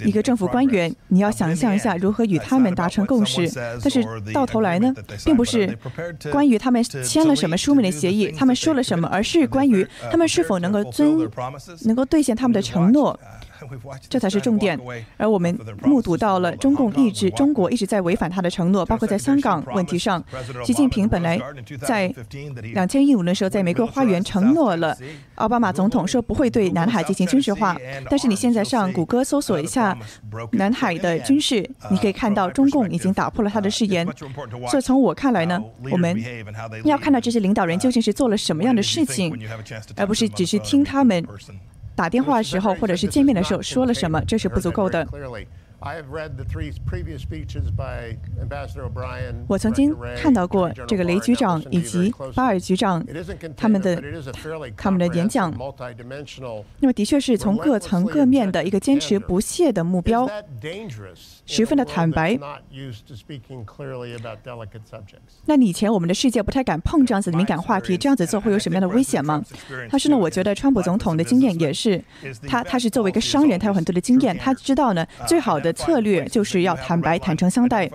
[0.05, 3.51] 一个政府官员，你要想象一下如何与他们达成共识。
[3.83, 5.77] 但是到头来呢，并不是
[6.31, 11.29] 关于他们签了什么书面的协议，他们说了什么，而是关于他们是否能够遵
[11.83, 13.19] 能够兑现他们的承诺。
[14.09, 14.79] 这才是重点，
[15.17, 20.23] 而我们目睹到了中共一直中国一直在违反他的承诺，包括在香港问题上，
[20.65, 21.41] 习近平本来
[21.81, 22.13] 在
[22.73, 24.97] 两千一五年的时候在玫瑰花园承诺了
[25.37, 27.77] 奥巴马总统说不会对南海进行军事化，
[28.09, 29.97] 但是你现在上谷歌搜索一下
[30.53, 34.07] 南海的军事，你可以看到中共已经打破了他的誓言。
[34.69, 36.17] 所以从我看来呢，我们
[36.85, 39.37] 要看到这些领导人究竟是做了什么样的事情，
[39.97, 41.25] 而不是只是听他们。
[41.97, 45.05] 打电话的时候，或者是见面的时候说了什么，这是不足够的。
[49.47, 53.05] 我曾经看到过这个雷局长以及巴尔局长
[53.57, 54.03] 他们的
[54.77, 55.53] 他们的演讲，
[56.81, 60.29] 那么的确是从各层各面的一个坚持不懈的目标。
[61.45, 62.39] 十分的坦白。
[65.45, 69.43] 那你以前我们的世界不太敢碰这样子的敏感话题，这样子做会有什么样的危险吗？
[69.91, 72.03] 但是呢，我觉得川普总统的经验也是，
[72.49, 77.91] 他他是作为一个商人，他有很多的经验，他知道呢，最好的策略就是要坦白、坦诚相待。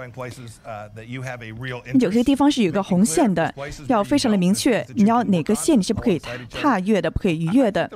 [1.99, 3.53] 有些地方是有个红线的，
[3.87, 7.89] 要非常的明确，你要哪个线你是不可以踏越的，不可以逾越的，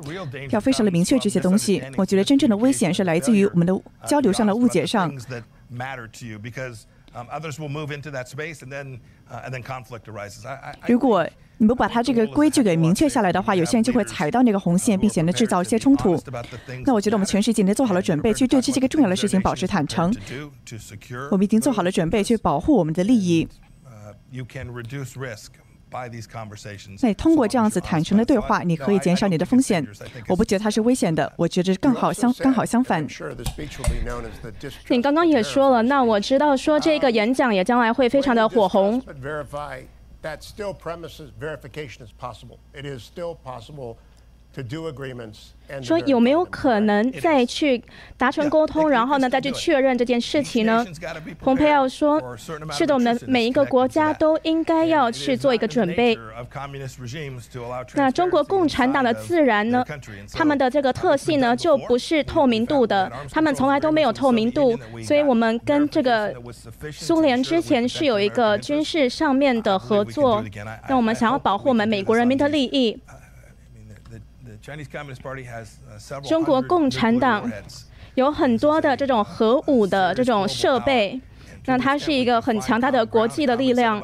[0.49, 1.81] 要非常的明确这些东西。
[1.97, 3.73] 我觉得真正的危险是来自于我们的
[4.05, 5.11] 交流上的误解上。
[10.87, 16.21] 如果你不把它这个规矩给明确下来的话，有些人就会踩到那个红线，并且呢制造一些冲突。
[16.85, 20.13] 那我觉得我们全世界已经做好了准备，去对这些个重要的事情保持坦诚。
[21.31, 23.47] 我们已经做好了准备，去保护我们的利益。
[27.01, 29.85] 那通过这样子坦诚的对话，你可以减少你的风险。
[30.27, 33.05] 我不觉得它是危险的，我觉得刚好相刚好相反。
[34.89, 39.01] 你刚刚也说了，那我知道说这个演讲也将来会非常的火红。
[45.81, 47.83] 说有没有可能再去
[48.17, 50.85] 达成沟通，然后呢再去确认这件事情呢？
[51.41, 52.21] 蓬佩奥说
[52.71, 56.15] ：“是的，我们每一个国家都应该要去做一个准备。”
[57.95, 59.83] 那中国共产党的自然呢？
[60.31, 64.77] 他们的这个特性呢，就不是透明度的，他们从来都没有透明度。
[65.03, 66.33] 所以我们跟这个
[66.91, 70.43] 苏联之前是有一个军事上面的合作，
[70.87, 73.01] 那我们想要保护我们美国人民的利益。
[76.27, 77.51] 中国共产党
[78.15, 81.19] 有很多的这种核武的这种设备。
[81.67, 83.99] 那它是一个很强大的国际的力量。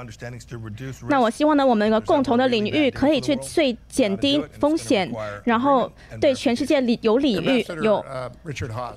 [1.08, 5.12] 那我希望呢，我们一个共同的领域可以去最减低风险，
[5.44, 8.04] 然后对全世界有礼遇，有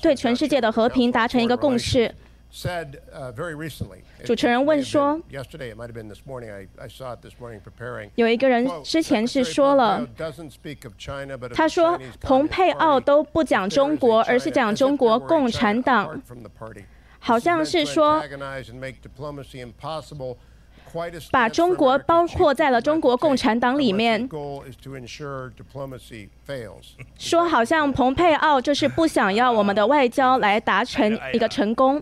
[0.01, 2.11] 对全世界的和平达成一个共识。
[4.25, 5.21] 主持人问说，
[8.15, 10.07] 有一个人之前是说了，
[11.53, 16.23] 他说蓬佩奥都不讲中国，而是讲中国共产党。
[17.19, 18.21] 好像是说，
[21.33, 24.29] 把中国包括在了中国共产党里面，
[27.19, 32.01] 说好像蓬佩奥就是不想要我们的外交来达成一个成功。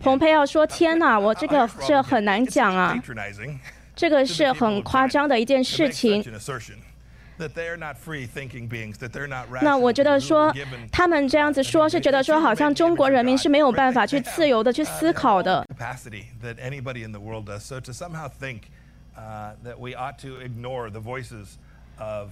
[0.00, 2.98] 蓬佩奥说：“天哪，我这个这很难讲啊，
[3.94, 6.24] 这个是很夸张的一件事情。”
[9.62, 10.52] 那我觉得说，
[10.90, 15.66] 他们这样子说，是觉得说，好像中国人民是没有办法去自由的去思考的。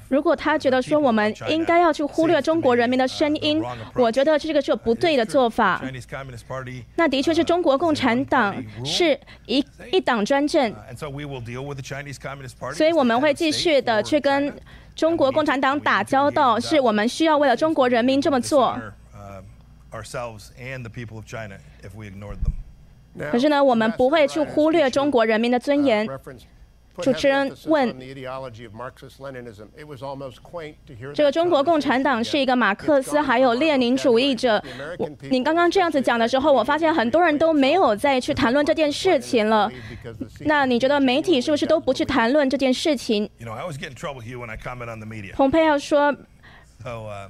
[0.09, 3.62] 如果他觉得说我们应该要去忽略中国人民的声音，
[3.94, 5.83] 我觉得这个是不对的做法。
[6.96, 8.54] 那的确是中国共产党
[8.85, 10.74] 是一一党专政，
[12.74, 14.52] 所以我们会继续的去跟。
[14.98, 18.76] 中国共产党打交道，是我们需要为了中国人民这么做。
[23.31, 26.04] 可是呢，我们不会去忽略中国人民的尊严。
[27.03, 27.95] 主持人问
[31.15, 34.63] ：“这个中国共产党是一个马克思还有列宁主义者？”
[35.31, 39.71] 你刚刚这样子讲的时候，我发现很多人都没有再去谈论这件事情了。
[40.41, 43.31] 那你觉得媒体是不是都不去谈论这件事情？
[45.35, 46.15] 蓬佩奥说：“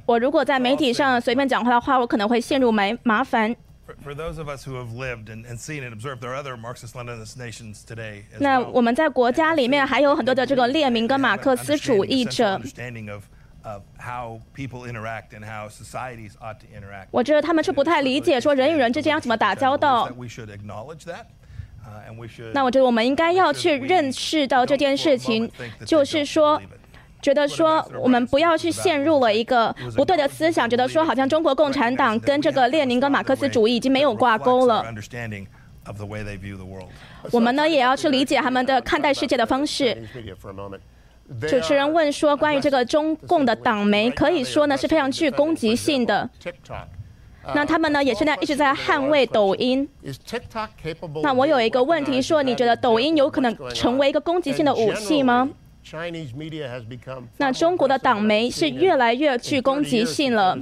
[0.07, 3.55] 我如果在媒体上随便讲话的话，我可能会陷入麻麻烦。”
[8.39, 12.61] 那我们在国家里面还有很多的这个列明跟马克思主义者。
[17.11, 20.09] 我觉得他们是不太理解说人与人之间要怎么打交道。
[22.55, 25.51] 那我觉得我们应该要去认识到这件事情，
[25.85, 26.61] 就是说。
[27.21, 34.85] 觉得说我们不要去陷入了一个不对的思想，觉得说好像中国共产党跟这个列宁跟马克思主义已经没有挂钩了。
[37.33, 39.97] 我们呢也要去理解他们的看待世界的方式。
[41.43, 46.29] 主持人问说，关于这个中共的党媒，可以说呢是非常具攻击性的。
[47.55, 49.89] 那他们呢也是在一直在捍卫抖音。
[51.23, 55.49] 那我有一个问题说，你觉得抖音有可能成为一个攻击性的武器吗？
[57.39, 60.55] 那中国的党媒是越来越具攻击性了。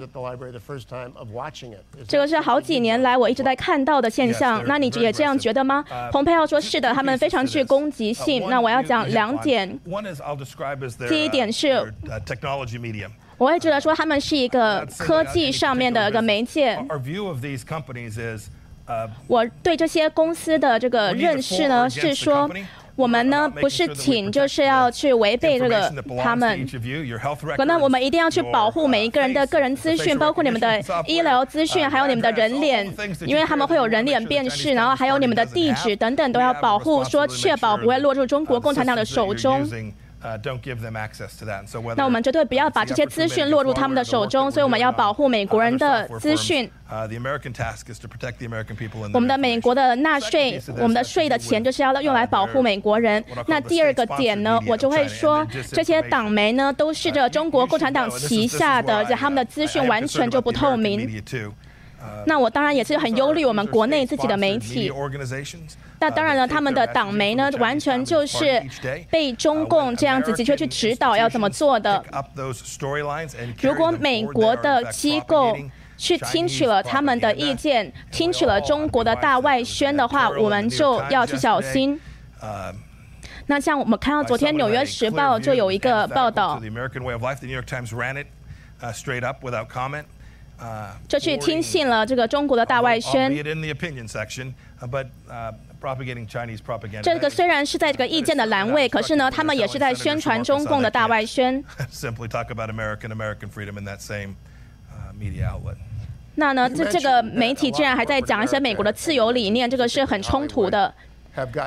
[2.06, 4.62] 这个是好几年来我一直在看到的现象。
[4.66, 5.84] 那你也这样觉得吗？
[6.12, 8.48] 蓬佩奥说是的，他们非常具攻击性。
[8.48, 9.68] 那我要讲两点。
[11.08, 11.92] 第一点是，
[13.36, 16.78] 我会觉得说他们是一个科技上面的一个媒介。
[19.26, 22.48] 我对这些公司的这个认识呢是说。
[22.96, 26.66] 我们呢不是请，就是要去违背这个他们。
[27.56, 32.90] 可能我们一定要去保护每一个人的个人资讯，包括你们的医疗资讯，还有你们的人脸，
[33.26, 39.68] 因为他们会有人脸辨识，然后还有你们的地址等等都要保护，说确保不会落入中国共产党的手中。
[41.96, 46.68] 那我们绝对不要把这些资讯落入他们的手中，所以我们要保护美国人的资讯。
[49.12, 53.22] 我们的美国的纳税，我们的税的钱就是要用来保护美国人。
[53.46, 61.22] 那第二个点呢，我就会说，这些党媒呢都是这中国共产党旗下的，他们的资讯完全就不透明。
[62.26, 64.92] 那我当然也是很忧虑我们国内自己的媒体。
[65.98, 68.62] 那当然了，他们的党媒呢，完全就是
[69.10, 72.04] 被中共这样子的确去指导要怎么做的。
[73.62, 75.56] 如果美国的机构
[75.96, 81.98] 去听取了他们的意见，听取了中国的大外宣的话，我们就要去小心。
[83.46, 86.60] 那像我们看到昨天《纽约时报》就有一个报道。
[91.06, 93.30] 就去听信了这个中国的大外宣。
[97.02, 101.62] 这个虽然是在这个意见的栏位，可是呢，他们也是在宣传中共的大外宣。
[106.34, 110.92] 那呢，这这个媒体竟然还在讲一些美国的自由理念，这个是很冲突的。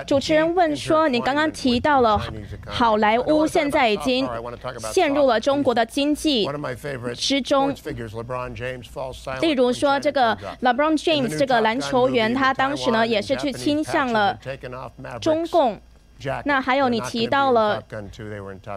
[0.08, 2.20] 主持人问说：“你刚刚提到了
[2.66, 4.28] 好莱坞现在已经
[4.92, 6.48] 陷入了中国的经济
[7.16, 7.74] 之中，
[9.42, 14.38] 例如说这个 LeBron James 这个篮球员，他当时呢也是去倾向了
[15.22, 15.80] 中共。
[16.46, 17.82] 那还有你提到了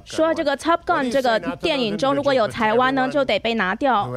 [0.04, 4.08] 说这个 Top Gun 这个电影中如果有台湾呢，就得被拿掉。”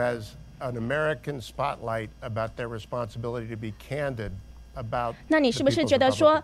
[5.27, 6.41] 那你是不是觉得说，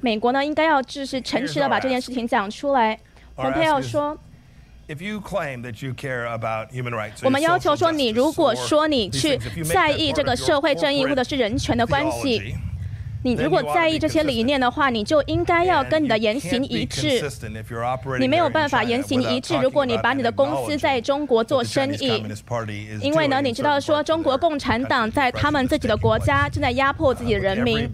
[0.00, 2.98] 美国呢应该要就是诚实的把这件事情讲出来？
[3.34, 4.18] 蓬佩奥说，
[7.22, 12.54] 我们要求说，你如果说你去在意这个社会正义或者是人权的关系。
[13.24, 17.22] 你如果在意这些理念的话，你就应该要跟你的言行一致。
[18.18, 22.24] 你没有办法言行一致，如果你把你的公司在中国做生意，
[23.00, 27.88] 因为呢，你知道说中国共产党在他们自己的国家正在压迫自己的人民。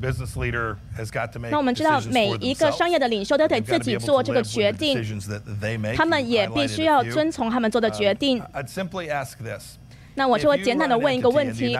[1.50, 4.98] 那我们知道每一个商业的领袖都得自己做这个决定，
[5.94, 8.42] 他们也必须要遵从他们做的决定。
[10.18, 11.78] 那我就会简单的问一个问题。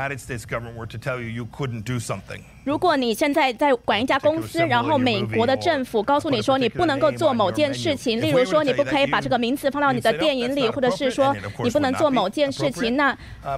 [2.64, 11.34] 如果你现在在管一家公司，然后美国的政府告诉你说你不能够做某件事情，例如说你不可以把这个名字放到你的电影里，或者是说
[11.64, 13.16] 你不能做某件事情，那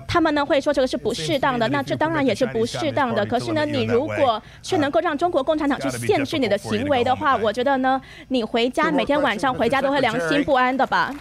[0.09, 3.27] 他们呢会说这个是不适当的，那这当然也是不适当的。
[3.27, 11.13] 可是呢，你如果却能够让中国共产党去限制你的行为的话，我觉得呢，你回家每天晚上回家都会良心不安的吧。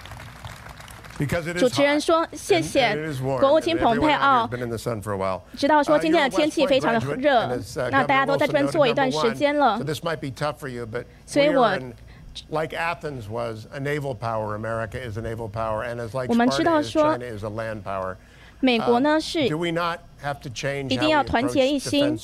[1.59, 2.95] 主持人说：“谢谢
[3.39, 4.49] 国务卿蓬佩奥，
[5.57, 7.59] 知道说今天的天气非常的热，
[7.91, 9.80] 那大家都在这边坐一段时间了，
[11.26, 11.78] 所以我。”
[16.28, 17.17] 我们知道说，
[18.61, 19.49] 美国呢是一
[20.95, 22.17] 定要团结一心。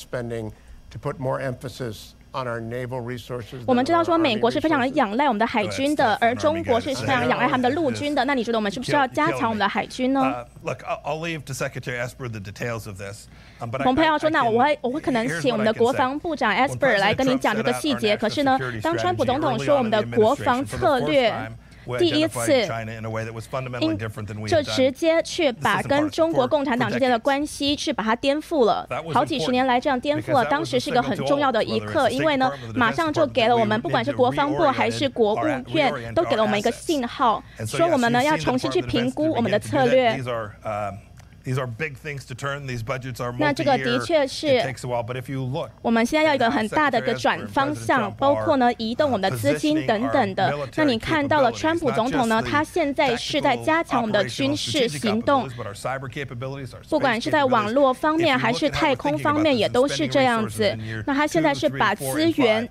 [3.66, 8.24] 我们知道说美国是非常仰赖我们的海军的，而中国是非常仰赖他们的陆 军的。
[8.24, 10.44] 那你觉得我们是不是要加强我们的海军呢？
[13.82, 18.16] 蓬佩奥说：“那我会我会可能请我们的国防部长 Esper 来跟您讲这个细节。
[18.16, 21.32] 可是呢，当川普总统说我们的国防策略。”
[21.98, 22.66] 第一次，
[24.48, 28.86] 就直接去把跟中国共产党之间的关系去把它颠覆了。
[29.12, 35.38] 好几十年来这样颠覆了，当时是一个很重要的一刻，因为呢，马上就给了我们，不管是国防部还是国务
[35.72, 40.18] 院，都给了我们一个信号，说我们呢要重新去评估我们的策略。
[43.38, 44.60] 那这个的确是，
[45.82, 50.52] 我们现在要一个很大的一个转方向，包括呢移动我们的资金等等的。
[50.74, 55.48] 那你看到了，川普总统呢，他现在是在加强我们的军事行动，
[56.88, 60.76] 不管是在网络方面还是太空方面，也都是这样子。
[61.06, 62.68] 那他现在是把资源。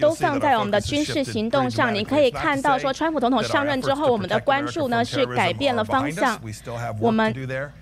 [0.00, 1.94] 都放在我们的军事行动上。
[1.94, 6.36] 你可以看到，说川普总统上任之后，我们的关注呢是改变了方向。
[6.98, 7.32] 我们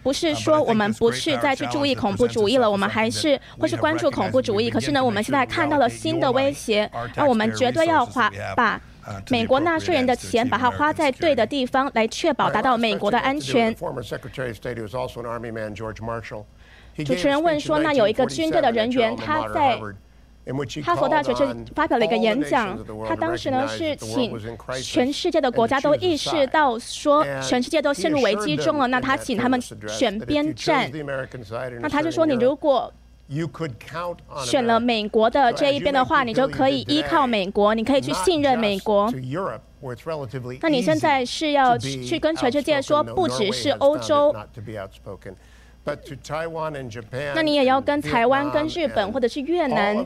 [0.02, 4.68] 不是说我们不是再去注意恐怖主义了，我们还是会去关注恐怖主义。
[4.68, 8.78] 可是呢，我们现在看到了新的威胁，那我们绝对要花把
[9.30, 13.74] 美国纳税人的钱，把它花在对的地方，来确保达到美国的安全。
[13.74, 13.90] 主
[17.14, 19.80] 持人问说，那有一个军队的人员，他在。
[20.82, 22.78] 哈佛大学这发表了一个演讲，
[23.08, 24.32] 他当时呢是请
[24.82, 30.90] 全世界的国家都意识到说全世界都陷入危机中了，那他请他们选边站，
[31.80, 32.92] 那他就说你如果
[34.44, 39.12] 选了美国的这一边的话，你就可以依靠美国，你可以去信任美国。
[40.60, 44.34] 那你现在是要去跟全世界说，不只是欧洲。
[47.34, 49.96] 那你也要跟台湾、跟日本，或者是越南，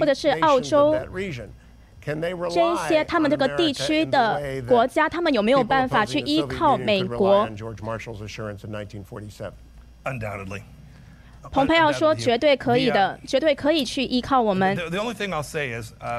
[0.00, 0.94] 或者是澳洲，
[2.50, 7.48] 这一些他们这个地区的国家，他们有没有办法去依靠美国？
[11.52, 14.76] 蓬佩奥说：“绝对可以的，绝对可以去依靠我们。”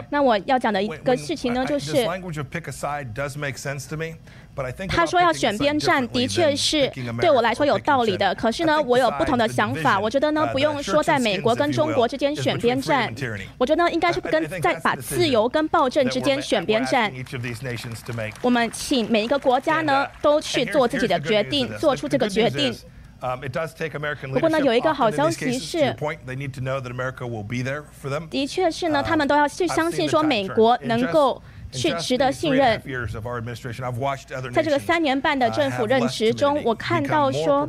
[0.09, 2.07] 那我要讲的一个事情呢，就是。
[4.87, 8.33] 他说要选边站，的确是对我来说有道理的。
[8.35, 9.99] 可是呢，我有不同的想法。
[9.99, 13.13] 我觉得呢，不用说在美国跟中国之间选边站，
[13.57, 17.13] 我觉得呢，应该是跟在把自由跟暴政之间选边站。
[18.41, 22.75] 我们请每一个国家呢，都去做自己的决定，做出这个决定。
[24.33, 25.95] 不过呢，有一个好消息是，
[28.29, 31.41] 的确是呢，他们都要去相信说美国能够。
[31.71, 32.81] 去值得信任。
[34.53, 37.67] 在这个三年半的政府任职中，我看到说，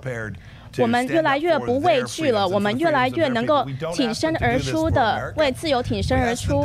[0.77, 6.65] 我们越来越不畏惧了，我们越来越能够挺身而出的为自由挺身而出。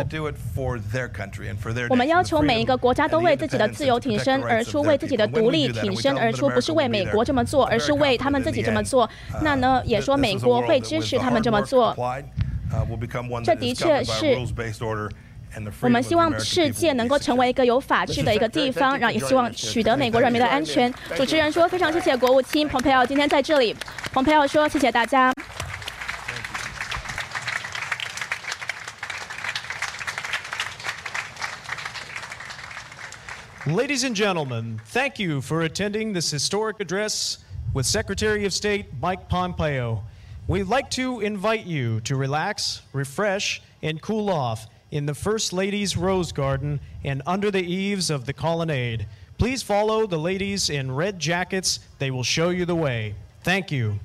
[1.89, 9.09] 我们要求每一个国家都为自己的自由挺身而出，为自己的独立挺身而出，不是为美国这么做，而是为他们自己这么做。
[9.41, 11.95] 那呢，也说美国会支持他们这么做。
[13.43, 14.37] 这的确是。
[15.80, 20.92] 我们希望世界能够成为一个有法治的一个地方，然后也希望取得美国人民的安全。
[21.16, 23.74] 主持人说：“非常谢谢国务卿蓬佩奥今天在这里。”
[24.12, 25.32] 蓬佩奥说：“谢谢大家。”
[33.66, 37.38] Ladies and gentlemen, thank you for attending this historic address
[37.74, 40.04] with Secretary of State Mike Pompeo.
[40.46, 45.97] We'd like to invite you to relax, refresh, and cool off in the First Lady's
[45.97, 49.07] Rose Garden and under the eaves of the colonnade.
[49.39, 51.79] Please follow the ladies in red jackets.
[51.97, 53.15] They will show you the way.
[53.41, 53.99] Thank you.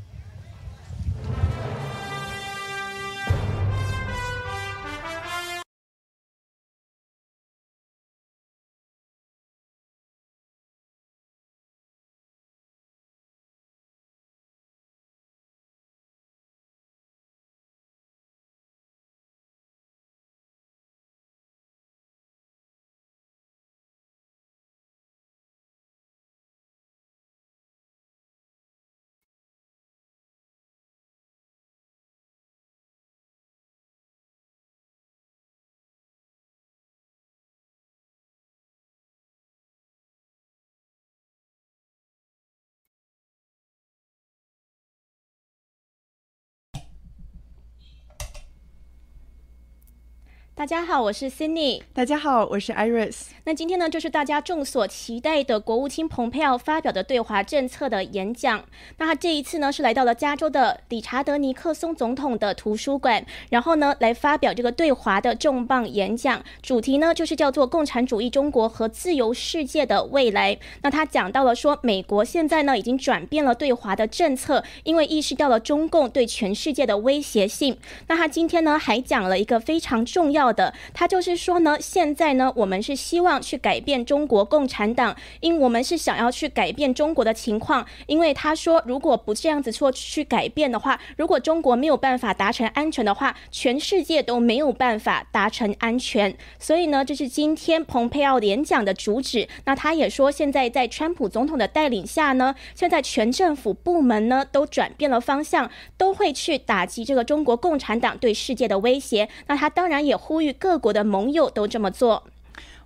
[50.59, 51.83] 大家好，我是 Cindy。
[51.95, 53.29] 大家好，我是 Iris。
[53.45, 58.65] 那今天呢，就是大家众所期待的国务卿蓬佩奥发表的对华政策的演讲。
[58.97, 66.43] 那他这一次呢，是来到了加州的理查德尼克松总统的图书馆，然后呢，来发表这个对华的重磅演讲。
[66.61, 70.59] 主题呢，就是叫做“共产主义中国和自由世界的未来”。
[70.83, 77.79] 那他讲到了说，美国现在呢，已经转变了对华的政策，因为意识到了中共对全世界的威胁性。
[78.09, 80.48] 那他今天呢，还讲了一个非常重要。
[80.53, 96.35] 的，他就是说呢，现在呢，我们是希望去改变中国共产党，因我们是想要去改变中国的情况，因为他说，如果不这样子做去改变的话，如果中国没有办法达成安全的话，全世界都没有办法达成安全。
[96.59, 99.47] 所以呢，这是今天蓬佩奥演讲的主旨。
[99.67, 109.29] 那他也说，现在在川普总统的带领下呢，现在全政府部门呢都转变了方向，都会去打击这个中国共产党对世界的威胁。
[109.47, 110.38] 那他当然也呼。
[110.39, 112.23] 呼吁各国的盟友都这么做。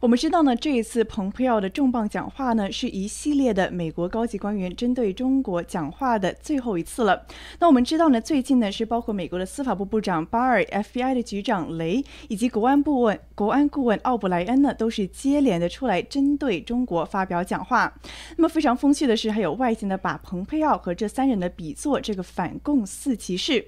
[0.01, 7.27] 我们知道呢，这一次蓬佩奥的重磅讲话呢，是一系列的美国高级官员针对中国讲话的最后一次了。
[7.61, 17.93] 那我们知道呢，最近呢是包括美国的司法部部长巴尔、FBI 的局长雷以及国安部问国安顾问奥布莱恩呢，都是接连的出来针对中国发表讲话。
[18.39, 23.67] 那么非常风趣的是，还有外界呢把蓬佩奥和这三人的比作这个反共四骑士。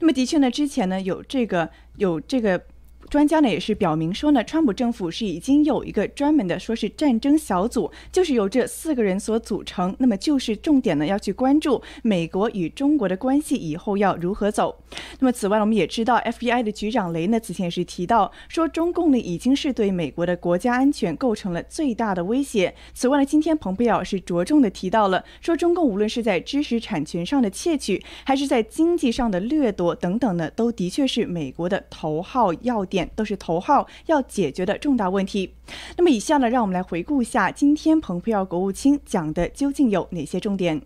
[0.00, 1.68] 那么的确呢，之前呢有这个
[1.98, 2.60] 有这个。
[3.08, 9.94] 专家呢也是表明说呢，川普政府是已经有一个专门的说是战争小组，就是由这四个人所组成。
[9.98, 14.82] 那么就是重点呢要去关注美国与中国的关系以后要如何走。
[15.20, 22.74] 那么此外，我们也知道 FBI 的局长雷呢此前也是提到说，中共呢已经是对美国的国家安全构成了最大的威胁。
[22.92, 32.95] 此外呢，今天蓬佩奥是着重的提到了说，中共无论是在知识产权上的窃取，还是在经济上的掠夺等等呢，都的确是美国的头号要点。
[33.16, 35.52] 都是头号要解决的重大问题。
[35.96, 40.80] 那么，以下呢，让我们来回顾一下今天蓬佩奥国务卿讲的究竟有哪些重点。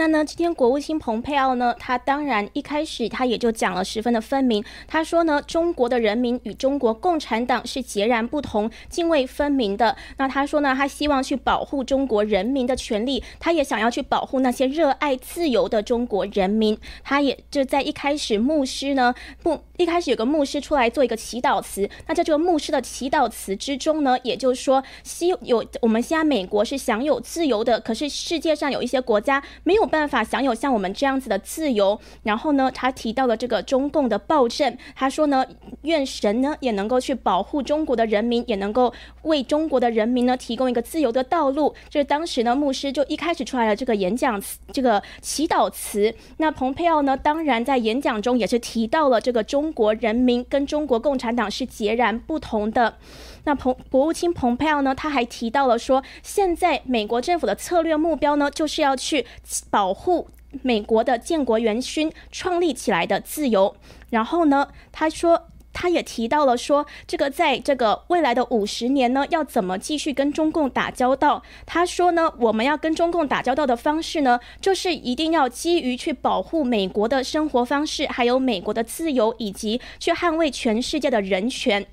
[0.00, 0.24] 那呢？
[0.24, 1.76] 今天国务卿蓬佩奥呢？
[1.78, 4.64] 他当然一开始他也就讲了十分的分明。
[4.88, 9.94] 他说呢，中国的人民与中国共产党是截然不同、泾渭分明的。
[10.16, 16.78] 那他说呢，他希望去保护中国人民的权利，他也想要去保护那些热爱自由的中国人民。
[17.04, 21.86] 他也就在一开始，牧师呢，不一开始有个牧师出来做一个祈祷词。
[22.06, 29.89] 那在这个牧师的祈祷词之中呢，也就是说，希有我们现在美国是享有自由的，可是世界上有一些国家没有。
[29.90, 32.00] 办法享有像我们这样子的自由。
[32.22, 34.78] 然后呢，他提到了这个中共的暴政。
[34.94, 35.44] 他说呢，
[35.82, 41.74] 愿神呢也能够去保护中国的人民，也能够为中国的人民呢提供一个自由的道路。
[41.88, 46.14] 就是当时呢，牧师就一开始出来了这个演讲词，这个祈祷词。
[46.38, 52.96] 那蓬佩奥呢，当然在演讲中也是提到了这个中国人民跟中国共产党是截然不同的。
[53.44, 54.94] 那彭国务卿蓬佩奥呢？
[54.94, 59.26] 他还提到了说，现在美国政府的策略目标呢，就是要去
[59.70, 60.28] 保护。
[60.62, 63.76] 美国的建国元勋创立起来的自由。
[64.10, 65.46] 然后呢，他说。
[65.72, 71.44] 他也提到了说，这个在这个未来的五十年呢，要怎么继续跟中共打交道？
[71.64, 81.86] 他说呢，我们要跟中共打交道的方式呢，就是一定要基于去保护美国的生活方式，还有美国的自由，以及去捍卫全世界的人权。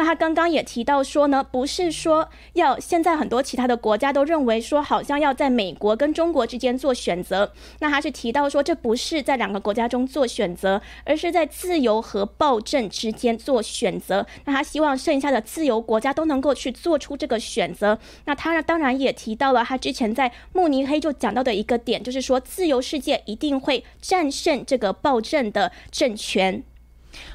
[0.00, 7.52] 那他刚刚也提到说呢，不是说要现在很多其他的国家都认为说，好像要在美国跟中国之间做选择。
[7.80, 14.26] 那他是提到说，这不是在两个国家中做选择，而是在自由和暴政之间做选择。
[14.46, 17.98] 那他希望剩下的自由国家都能够去做出这个选择。
[18.24, 26.64] 那他呢当然也提到了他之前在慕尼黑就讲到的一个点，就是说自由世界一定会战胜这个暴政的政权。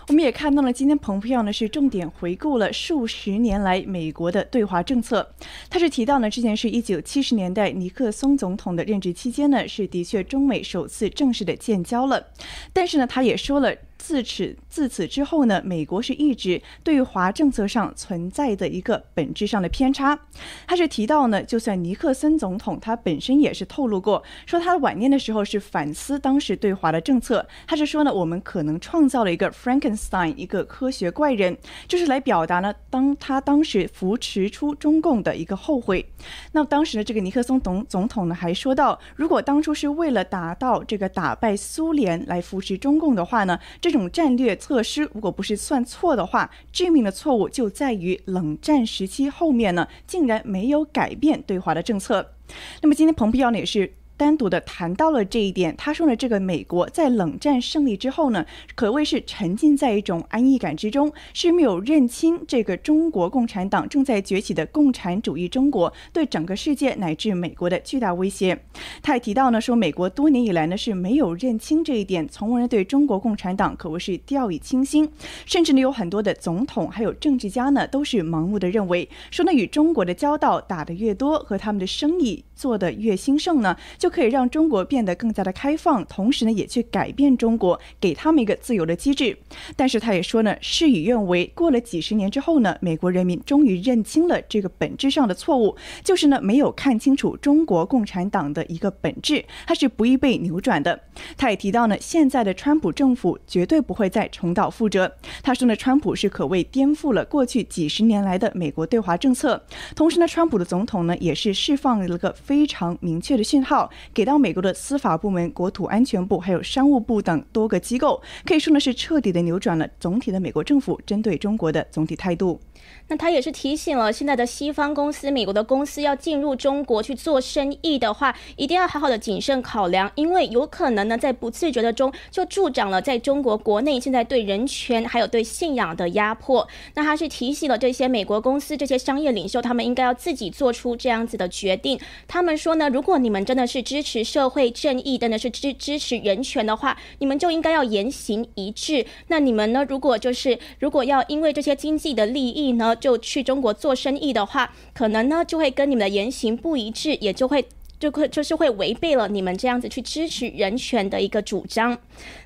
[0.08, 5.28] 我们也看到了，今天蓬佩奥呢是重点回顾了数十年来美国的对华政策。
[5.70, 12.28] 他是提到呢，之前是一九七十年代尼克松总统的任职期间呢，是的确中美首次正式的建交了。
[12.72, 13.76] 但是呢，他也说了。
[13.98, 20.20] 自此自此之后呢，美国是一直对华政策上存在的一个本质上的偏差。
[20.68, 27.48] 他是提到呢，就算尼克森总统他本身也是透露过，说他晚年的时候是反思当时对华的政策。
[27.66, 31.58] 他是说呢，我们可能创造了一个 Frankenstein，一个科学怪人，
[31.88, 36.06] 就是来表达呢，当他当时扶持出中共的一个后悔。
[36.52, 52.34] 那当时的这个尼克松总总统呢，还说到，如果当初是为了达到这个打败苏联来扶持中共的话呢，这这种战略措施，如果不是算错的话，致命的错误就在于冷战时期后面呢，竟然没有改变对华的政策。
[52.82, 53.94] 那么今天蓬佩奥呢也是。
[54.18, 58.46] 单独的谈到了这一点，他说呢，这个美国在冷战胜利之后呢，
[58.76, 68.58] 可谓是沉浸在一种安逸感之中，是没有认清这个中国共产党正在崛起的共产主义中国对整个世界乃至美国的巨大威胁。
[69.02, 75.10] 他也提到呢，说美国多年以来呢是没有认清这一点，从而对中国共产党可谓是掉以轻心，
[75.46, 83.76] 甚至呢有很多的总统还有政治家呢都是盲目的认为，说呢与中国的交道打得越多，和他们的生意做得越兴盛呢。
[84.06, 89.36] 就可以让中国变得更加的开放，同时呢，也去改变中国，给他们一个自由的机制。
[89.76, 91.52] 但是他也说呢，事与愿违。
[91.56, 101.00] 过了几十年之后呢，美国人民终于认清了这个本质上的错误，就是呢，没有看清楚中国共产党的一个本质，它是不易被扭转的。
[101.36, 105.12] 他也提到呢，现在的川普政府绝对不会再重蹈覆辙。
[105.42, 109.66] 他说呢，川普是可谓颠覆了过去几十年来的美国对华政策。
[109.96, 113.90] 同时呢，川普的总统呢，也是释放了个非常明确的讯号。
[114.14, 122.60] 给到美国的司法部门、国土安全部还有商务部等多个机构，可以说呢是彻底的扭转了总体的美国政府针对中国的总体态度。
[123.08, 136.68] 那他也是提醒了现在的西方公司、美国的公司要进入中国去做生意的话，一定要好好的谨慎考量，因为有可能呢在不自觉的中就助长了在中国国内现在对人权还有对信仰的压迫。
[136.94, 142.00] 那他是提醒了这些美国公司、这些商业领袖，他们应该要自己做出这样子的决定。
[142.28, 149.06] 他们说呢，如果你们真的是支持社会正义，真的是支支持人权的话，你们就应该要言行一致。
[149.28, 152.96] 那你们呢，如果就是如果要因为这些经济的利益呢？
[152.96, 157.64] 就去中国做生意的话，可能呢就会跟你们的言行不一致，也就会
[158.00, 161.98] 就会就是会违背了你们这样子去支持人权的一个主张。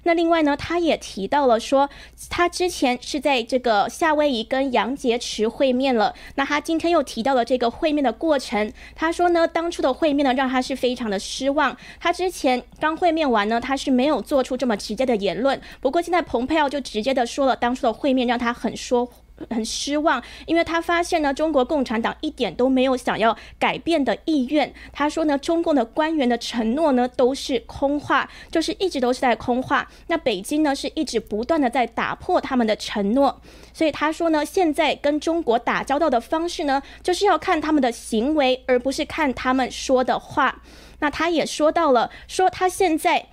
[0.03, 1.89] 那另外呢，他也提到了说，
[2.29, 6.13] 他之前是在这个夏威夷跟杨洁篪会面了。
[6.35, 11.75] 那他今天又提到了这个会面的过程，他说呢，当初的会面呢让他是非常的失望。
[11.99, 15.59] 他之前刚会面完呢，他是没有做出这么直接的言论。
[15.79, 19.09] 不过现在蓬佩奥就直接的说了，当初的会面让他很说。
[19.49, 24.73] 很失望，因为他发现呢，中国共产党一点都没有想要改变的意愿。
[24.91, 29.89] 他说呢，中共的官员的承诺呢都是空话，就是一直都是在空话。
[30.07, 33.41] 那北京呢是一直不断的在打破他们的承诺，
[33.73, 40.61] 所以他说呢，现在跟中国打交道的方式呢，就是要看他们的行为，而不是看他们说的话。
[40.99, 43.27] 那他也说到了，说他现在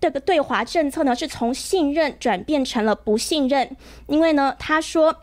[0.00, 5.16] 这个对华政策呢，是从信任转变成了不信任，因为呢，他说。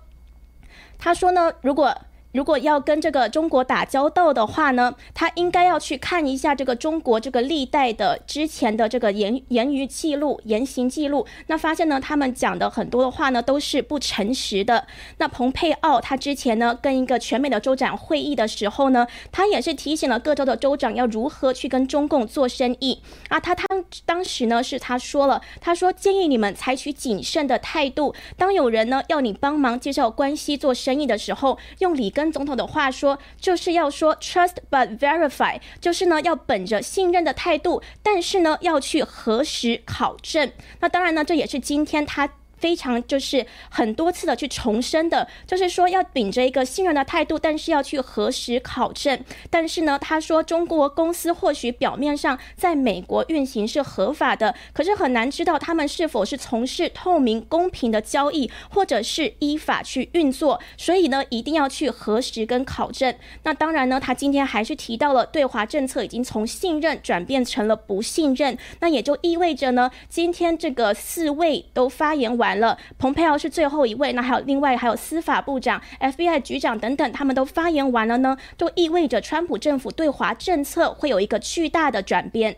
[0.99, 1.95] 他说呢，如果
[2.31, 11.25] 如果要跟这个中国打交道的话呢，他应该要去看一下这个中国这个历代的之前的这个言言语记录、言行记录。
[11.47, 14.85] 那发现呢，他们讲的很多的话呢都是不诚实的。
[15.17, 23.39] 那蓬佩奥他之前呢跟一个全美的州长会议的时候呢，他也是提醒了各州的州长要如何去跟中共做生意啊。
[23.39, 23.65] 他他
[24.05, 28.13] 当时呢是他说了，他说建议你们采取谨慎的态度。
[28.37, 40.51] 当有人呢要你帮忙介绍关系做生意的时候，用理跟总统的话说，就是要说 trust but verify，就是呢要本着信任的态度，但是呢要去核实考证。
[40.81, 42.29] 那当然呢，这也是今天他。
[42.59, 49.19] 非常就是很多次的去重申的，就是说要秉着一个信任的态度，但是要去核实考证。
[49.49, 60.59] 但是呢，他说中国公司或许表面上在美国运行是合法的，可是很难知道他们是否是从事透明公平的交易，或者是依法去运作。
[60.77, 63.15] 所以呢，一定要去核实跟考证。
[63.43, 68.57] 那当然呢，他今天还是提到了对华政策已经从信任转变成了不信任。
[68.81, 72.48] 那也就意味着呢，今天这个四位都发言完。
[72.49, 82.57] 完了，蓬佩奥是最后一位，那还有另外还有司法部长、FBI 局长等等，他们都发言完了呢，都意味着川普政府对华政策会有一个巨大的转变。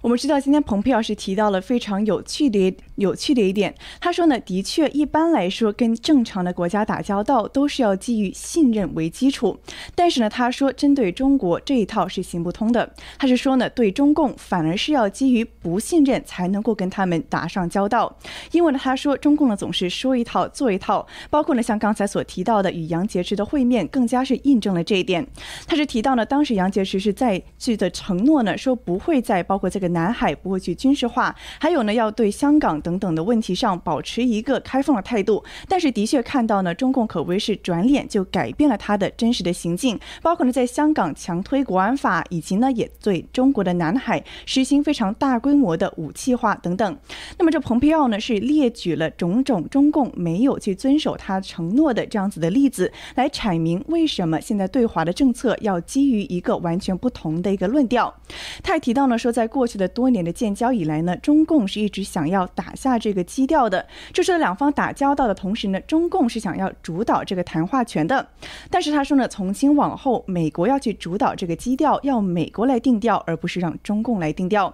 [0.00, 3.74] 我们知道，今天蓬佩奥是提到了非常有趣的、有趣的一点。
[4.00, 9.58] 他说呢，的确，一般来说，跟正常的国家打交道都是要基于信任为基础。
[9.94, 12.94] 但是呢，他说针对中国这一套是行不通的。
[13.18, 18.16] 他是说呢，对中共反而是要基于不信任才能够跟他们打上交道。
[18.52, 25.26] 因为呢，他说中共呢总是说一套做一套，包括呢像刚才所提到的与杨洁篪的会面，更加是印证了这一点。
[25.66, 35.42] 他是提到呢，当时杨洁篪是在去的承诺呢，说不会再包包括这个南海不会去军事化，还有呢，要对香港等等的问题上保持一个开放的态度。
[35.66, 46.96] 但是的确看到呢，中共可谓是转脸就改变了他的真实的行径，包括呢在香港强推国安法，以及呢也对中国的南海实行非常大规模的武器化等等。
[47.36, 58.14] 那么这蓬佩奥呢是列举了种种中共没有去遵守他承诺的这样子的例子，来阐明为什么现在对华的政策要基于一个完全不同的一个论调。
[58.62, 68.28] 他还提到呢说，在过去的多年的建交以来呢，中共是一直想要打下这个基调的，就是两方打交道的同时呢，中共是想要主导这个谈话权的。
[68.70, 74.72] 但是他说呢，从今往后，美国要去主导这个基调，要美国来定调，而不是让中共来定调。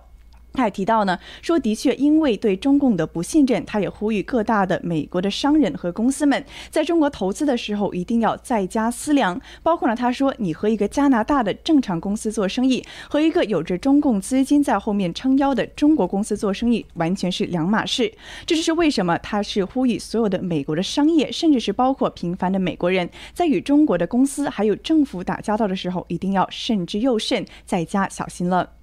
[0.54, 9.40] 他也提到呢，说的确，因为对中共的不信任，他也呼吁各大的美国的商人和公司们在中国投资的时候一定要再加思量。
[9.64, 18.12] 包括呢，他说，你和一个加拿大的正常公司做生意，和一个有着中共资金在后面撑腰的中国公司做生意，完全是两码事。
[18.46, 28.73] 这就是为什么他是呼吁所有的美国的商业，甚至是包括平凡的美国人，在与中国的公司还有政府打交道的时候，一定要慎之又慎，再加小心了。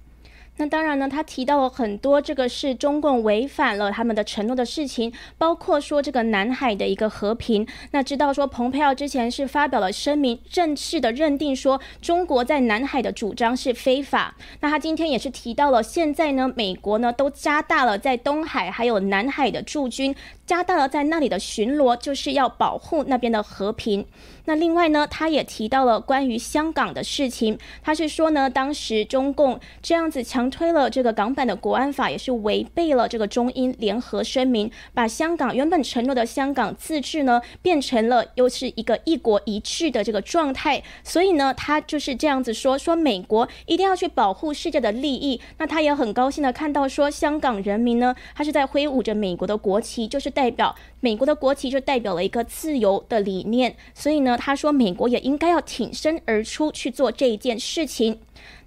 [0.58, 7.66] 那当然呢，他提到了很多这个是中共违反了他们的承诺的事情，包括说这个南海的一个和平。
[7.92, 14.36] 那知道说蓬佩奥之前是发表了声明，正式的认定说中国在南海的主张是非法。
[14.60, 20.14] 那他今天也是提到了，现在呢，美国呢都加大了在东海还有南海的驻军，
[20.46, 24.06] 加大了在那里的巡逻，就是要保护那边的和平。
[24.44, 27.56] 那另外呢，他也提到了关于香港的事情。
[27.80, 40.82] 他是说呢，当时中共这样子强推了这个港版的国安法，也是违背了这个中英联合声明，把香港原本承诺的香港自治呢，变成了又是一个一国一制的这个状态。
[41.04, 45.40] 所以呢，他就是这样子说，说美国一定要去保护世界的利益。
[45.58, 53.76] 那他也很高兴的看到说，香港人民呢，他是在挥舞着美国的国旗，就是代表美国的国旗，就代表了一个自由的理念。
[53.94, 54.31] 所以呢。
[54.36, 58.18] 他说，美国也应该要挺身而出去做这一件事情。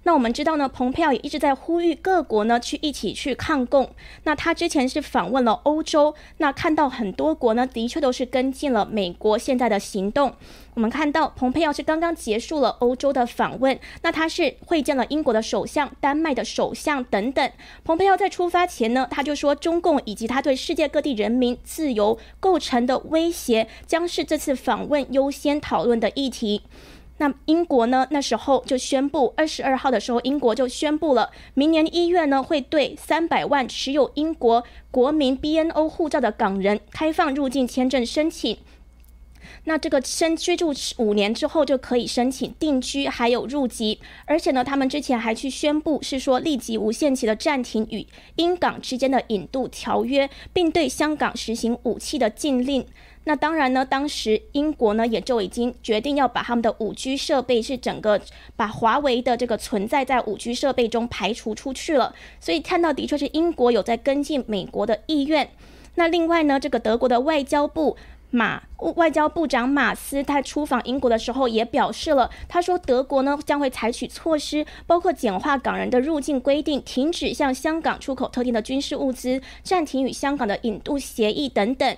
[0.04, 3.90] 那我们知道呢，蓬佩奥也一直在呼吁各国呢去一起去抗共。
[4.22, 10.34] 那他之前是访问了欧洲，那看到很多国呢的确都是跟进了美国现在的行动。
[10.74, 17.50] 我们看到蓬佩奥是刚刚结束了欧洲的访问，那他是会见了英国的首相、丹麦的首相等等。
[17.82, 26.62] 蓬佩奥在出发前呢，他就说中共以及他对世界各地人民自由构成的威胁，将是这次访问优先讨论的议题。
[27.18, 28.06] 那英国呢？
[28.10, 38.58] 那时候就宣布，二十二号的时候，英国就宣布了，明年一月呢，会对三百万持有英国国民 BNO 护照的港人开放入境签证申请。
[39.64, 44.00] 那这个申居住五年之后就可以申请定居，还有入籍。
[44.26, 48.06] 而且呢，他们之前还去宣布，是说立即无限期的暂停与
[48.36, 52.86] 英港之间的引渡条约，并对香港实行武器的禁令。
[53.28, 58.20] 那当然呢，当时英国呢也就已经决定要把他们的五 G 设备是整个
[58.56, 62.14] 把华为的这个存在在五 G 设备中排除出去了。
[62.40, 65.50] 所以看到的确是英国有在跟进美国的意愿。
[65.96, 67.96] 那另外呢，这个德国的外交部。
[68.32, 68.60] 马
[68.96, 81.96] 外交部长马斯他出访英国的时候也表示了，他说德国呢将会采取措施，包括简化港人的入境规定，停止向香港出口特定的军事物资，暂停与香港的引渡协议等等。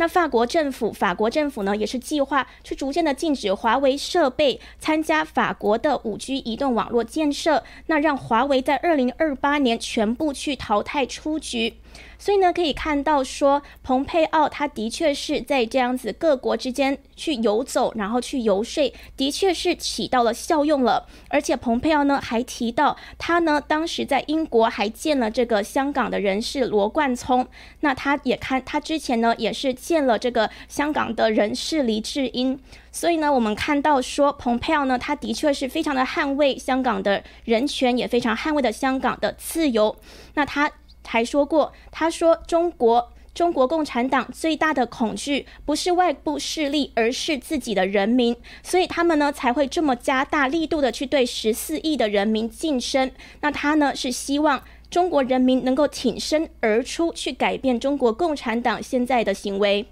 [0.00, 11.74] 那法国政府，法国政府呢，也是计划去逐渐的禁止华为设备参加法国的五 G 移动网络建设，那让华为在二零二八年全部去淘汰出局。
[12.20, 21.06] 所以呢，可以看到说，蓬佩奥他的确是在这样子各国之间去游走，然后去游说，的确是起到了效用了。
[21.30, 27.46] 而且蓬佩奥呢还提到，他呢当时在英国还见了这个香港的人士罗冠聪，
[27.80, 32.60] 那他也看他之前呢也是见了这个香港的人士黎智英。
[32.92, 39.96] 所以呢，我们看到说，蓬佩奥呢他的确是非常的捍卫香港的人权，也非常捍卫的香港的自由。
[40.34, 40.70] 那他。
[41.06, 53.10] 还说过，他说中国中国共产党最大的恐惧不是外部势力，而是自己的人民，所以他们呢才会这么加大力度的去对十四亿的人民晋升。
[53.40, 59.86] 那他呢是希望中国人民能够挺身而出，去改变中国共产党现在的行为。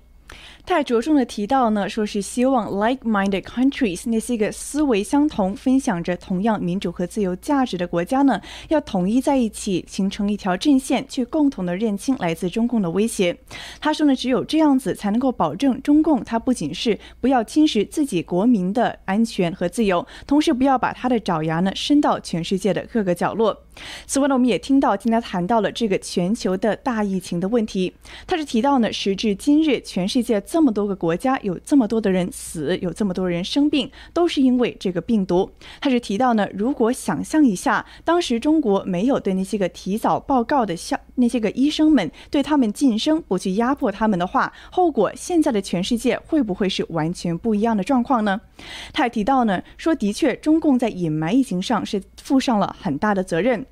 [0.69, 8.39] 他还着重的提到呢，说是希望 like-minded countries 那些个思维相同、分享着同样民主和自由价值的国家呢，
[8.69, 13.35] 要统一在一起，形成一条阵线，去共同的认清来自中共的威胁。
[13.81, 23.59] 他说呢，只有这样子才能够保证中共，它不仅是不要侵蚀自己国民的安全和自由，同时不要把他的爪牙呢伸到全世界的各个角落。
[24.07, 27.95] 此外呢，我们也听到今天谈到了这个全球的大疫情的问题。
[28.27, 35.51] 他是提到呢，时至今日，全世界么多个国家有这么多的人死，有这么多人生病，都是因为这个病毒。
[35.81, 48.41] 他是提到呢，如果想象一下，当时中国没有对那些个提早报告的校那些个医生们对他们晋升，不去压迫他们的话，后果现在的全世界会不会是完全不一样的状况呢？
[48.93, 53.67] 他还提到呢，说的确，中共在隐瞒疫情上是负上了很大的责任。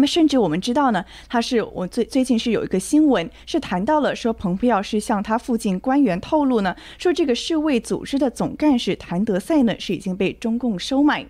[0.00, 11.26] 那么，甚至我们知道呢，他是我最最近是有一个新闻，是谈到了说，蓬佩奥是向他附近官员透露呢，说这个世卫组织的总干事谭德赛呢是已经被中共收买。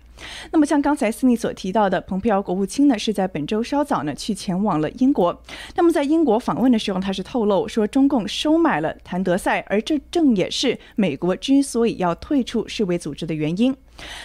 [0.51, 5.37] 那么，像刚才斯尼所提到的，蓬佩奥国务卿呢是在本周稍早呢去前往了英国。
[5.75, 13.75] 那么，在英国访问的时候，他是透露说，中共收买了谭德赛，而这正也是美国之所以要退出世卫组织的原因。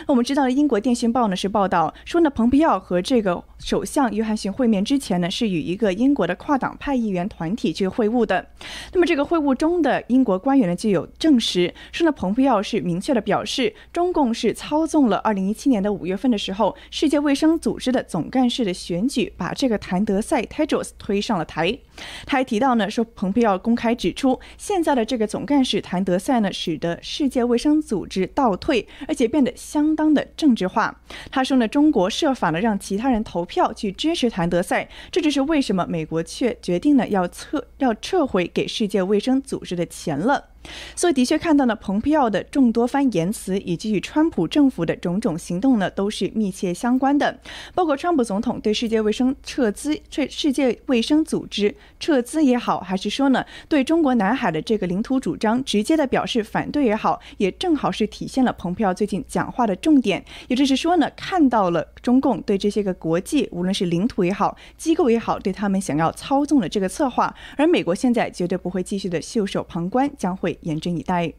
[0.07, 8.47] 那我们知道，英国电讯报呢是报道说呢，蓬佩奥和这个首相约翰逊会面之前呢，是与一个英国的跨党派议员团体去会晤的。
[8.93, 21.79] 那么，这个会晤中的英国官员呢就有证实说呢，蓬佩奥是明确的表示，中共是操纵了2017年的五月份的时候，世界卫生组织的总干事的选举，把这个谭德赛 （Tedros） 推上了台。
[22.25, 31.01] 他还提到呢，说蓬佩奥公开指出，现在的这个总干事谭德赛呢，使得世界卫生组织倒退，而且变得相当的政治化。
[31.31, 40.51] 他说呢，中国设法呢让其他人投票去支持谭德赛，这就是为什么美国却决定呢要撤要撤回给世界卫生组织的钱了。
[40.95, 47.39] 所以，的确看到了，蓬佩奥的众多番言辞，以及与川普政府的种种行动呢，都是密切相关的。
[47.75, 60.25] 包括川普总统对世界卫生撤资、对世界卫生组织撤资也好，还是说呢，对中国南海的这个领土主张直接的表示反对也好，也正好是体现了蓬佩奥最近讲话的重点。
[60.49, 70.56] 也就是说呢，看到了中共对这些个国际，无论是领土也好、机构也好，对他们想要操纵的这个策划，而美国现在绝对不会继续的袖手旁观，将会。
[70.63, 71.33] 严阵以待。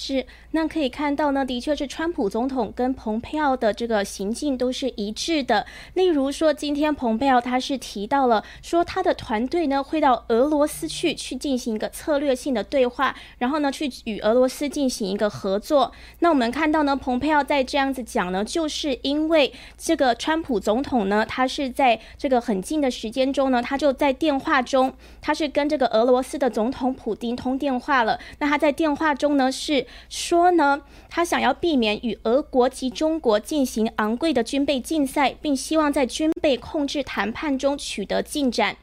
[0.00, 5.66] 是，那可以看到呢，的确是川普总统跟蓬佩奥的这个行径都是一致的。
[5.94, 15.90] 例如说，今天蓬佩奥他是提到了说，他的团队呢会到俄罗斯去，去进行一个策略性的对话，然后呢去与俄罗斯进行一个合作。
[16.20, 28.20] 那我们看到呢，蓬佩奥在这样子讲呢，就是因为这个川普总统呢，他是在这个很近的时间中呢，他就在电话中，他是跟这个俄罗斯的总统普京通电话了。
[28.38, 29.84] 那他在电话中呢是。
[30.08, 38.76] 说呢，他想要避免与俄国及中国进行昂贵的军备竞赛，并希望在军备控制谈判中取得进展。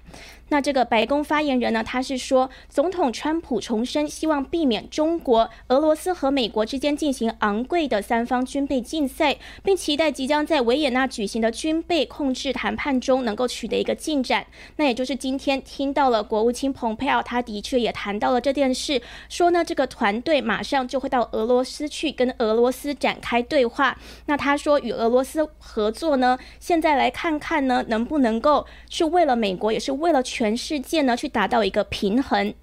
[0.56, 1.84] 那这个白宫发言人呢？
[1.84, 14.46] 他是说，总统川普重申希望避免中国、俄罗斯和美国之间进行昂贵的三方军备竞赛，并期待即将在维也纳举行的军备控制谈判中能够取得一个进展。
[14.78, 23.98] 那也就是今天听到了国务卿蓬佩奥，他的确也谈到了这件事，说呢，这个团队马上就会到俄罗斯去跟俄罗斯展开对话。
[24.28, 30.24] 那他说与俄罗斯合作呢，现在来看看呢，能不能够是为了美国，也是为了。
[30.24, 32.54] 全全世界呢，去达到一个平衡。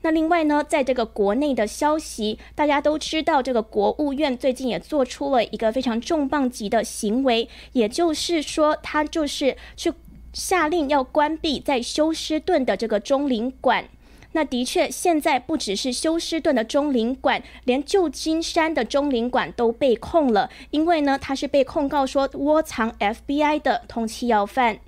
[0.00, 9.92] 那另外呢，在这个国内的消息，大家都知道，这个国务院最近也做出了一个非常重磅级的行为，也就是说，他就是去
[10.32, 13.84] 下令要关闭在休斯顿的这个中领馆。
[14.32, 24.78] 那的确，现在不只是休斯顿的中领馆，连旧金山的中领馆都被控了，因为呢，他是被控告说窝藏 FBI 的通缉要犯。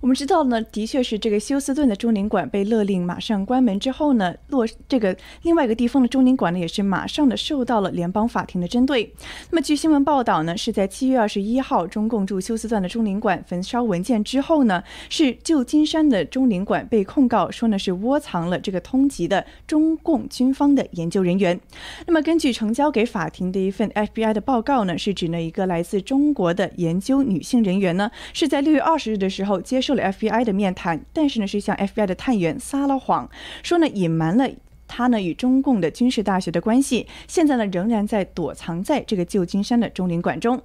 [0.00, 9.12] 我们知道呢，的确是这个休斯顿的中领馆被勒令马上关门之后呢，落这个另外一个地方的中领馆呢，也是马上的受到了联邦法庭的针对。
[9.50, 21.58] 那么据新闻报道呢，是在七月二十一号，中共驻休斯顿的中领馆焚烧文件之后呢，是旧金山的中领馆被控告说呢是窝藏了这个通缉的中共军方的研究人员。
[22.06, 29.87] 那么根据呈交给法庭的一份 FBI 的报告呢，是指呢一个来自中国的研究女性人员呢，是在六月二十日的时候接受。
[29.88, 33.30] 受了 FBI 的面谈，但是呢是向 FBI 的探员撒了谎，
[33.62, 34.50] 说呢隐瞒了。
[34.86, 40.62] 他呢与中共的军事大学的关系，现在呢仍然在躲藏在这个旧金山的中领馆中。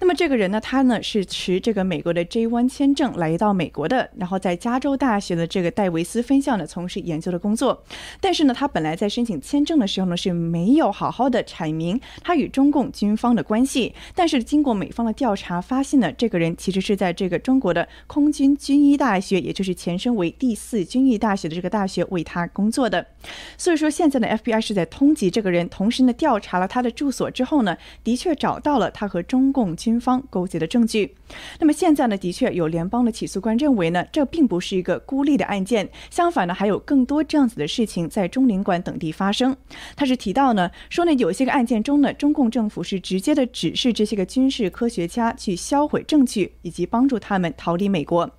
[0.00, 7.82] 那么这个人呢，他呢是持这个美国的 J1 签证来到美国的，然后在加州大学的这个戴维斯分校呢从事研究的工作。
[8.20, 13.94] 但是呢，他本来在申请签证的时候呢是没有好好的阐明他与中共军方的关系。
[14.14, 23.04] 但是经过美方的调查，发现呢这个人其实是在这个中国的空军军医大学，也就是前身为第四军医大学的这个大学为他工作的。
[23.58, 31.14] 所以说，现在的 FBI 是在通缉这个人，同时呢，调查了他的住所之后呢，的确找到了他和中共军方勾结的证据。
[31.58, 39.56] 那么现在呢，的确有联邦的起诉官认为呢，这并不是一个孤立的案件，相反呢，还有更多这样子的事情在中领馆等地发生。
[39.96, 48.30] 他是提到呢，说呢，有些个案件中呢，中共政府是直接的指示这些个军事科学家去销毁证据，以及帮助他们逃离美国。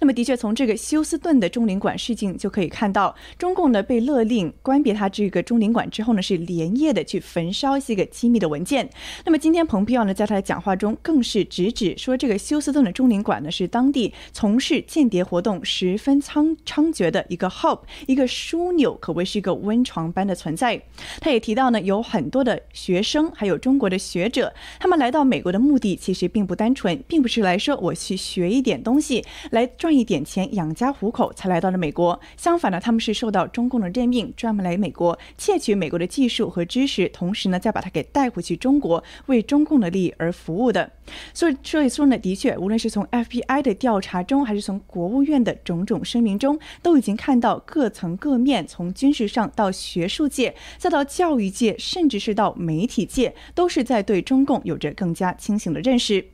[0.00, 8.88] 那么，的确，从这个休斯顿的中领馆事件就可以看到，中共呢被勒令关闭他这个中领馆之后呢，是连夜的去焚烧一些个机密的文件。
[9.24, 20.80] 那么，今天蓬佩奥呢在他的讲话中更是直指说，这个休斯顿的中领馆呢是当地从事间谍活动十分猖猖獗的一个 hub，一个枢纽，可谓是一个温床般的存在。
[21.20, 29.68] 他也提到呢，有很多的学生，还有中国的学者，他们来到美国的目的其实并不单纯，并不是来说我去学一点东西来。
[29.88, 32.20] 赚一点钱养家糊口才来到了美国。
[32.36, 40.90] 相反呢，他们是受到中共的任命，专门来美国窃取美国的技术和知识，同时呢再把它给带回去中国，为中共的利益而服务的。
[41.32, 56.26] 所以，所以说呢，的确，无论是从 FBI 的调查中，还是从国务院的种种声明中，都已经看到各层各面，从军事上到学术界，再到教育界，甚至是到媒体界，都是在对中共有着更加清醒的认识。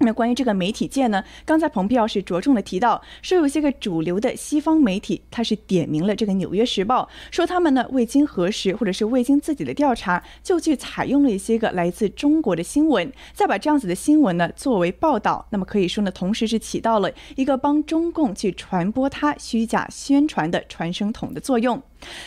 [0.00, 21.82] 那关于这个媒体界呢，刚才蓬佩奥是着重的提到，说有些个主流的西方媒体，他是点名了这个《纽约时报》，说他们呢未经核实或者是未经自己的调查，就去采用了一些个来自中国的新闻，再把这样子的新闻呢作为报道，那么可以说呢，同时是起到了一个帮中共去传播他虚假宣传的传声筒的作用。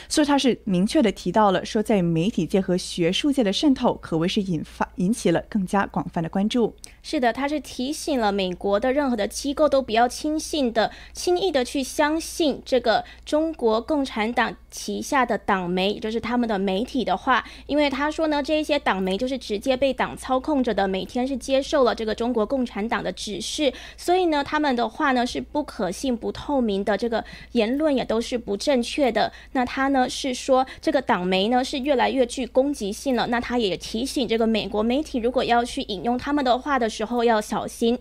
[0.07, 6.75] 所以他是明确的提到了，说在媒体界和学术界的渗透，可谓是引发引起了更加广泛的关注。
[7.03, 29.31] 是的，他是提醒了美国的任何的机构都不要轻信的、轻易的去相信这个中国共产党旗下的党媒，也就是他们的媒体的话，因为他说呢，这一些党媒就是直接被党操控着的，每天是接受了这个中国共产党的指示，所以呢，他们的话呢是不可信、不透明的，这个言论也都是不正确的。
[29.53, 33.27] 那那他呢是说，这个党媒呢是越来越具攻击性了。
[33.27, 36.91] 那他也提醒这个美国媒体，如果要去引用他们的话的。
[36.91, 37.97] 时候要小心。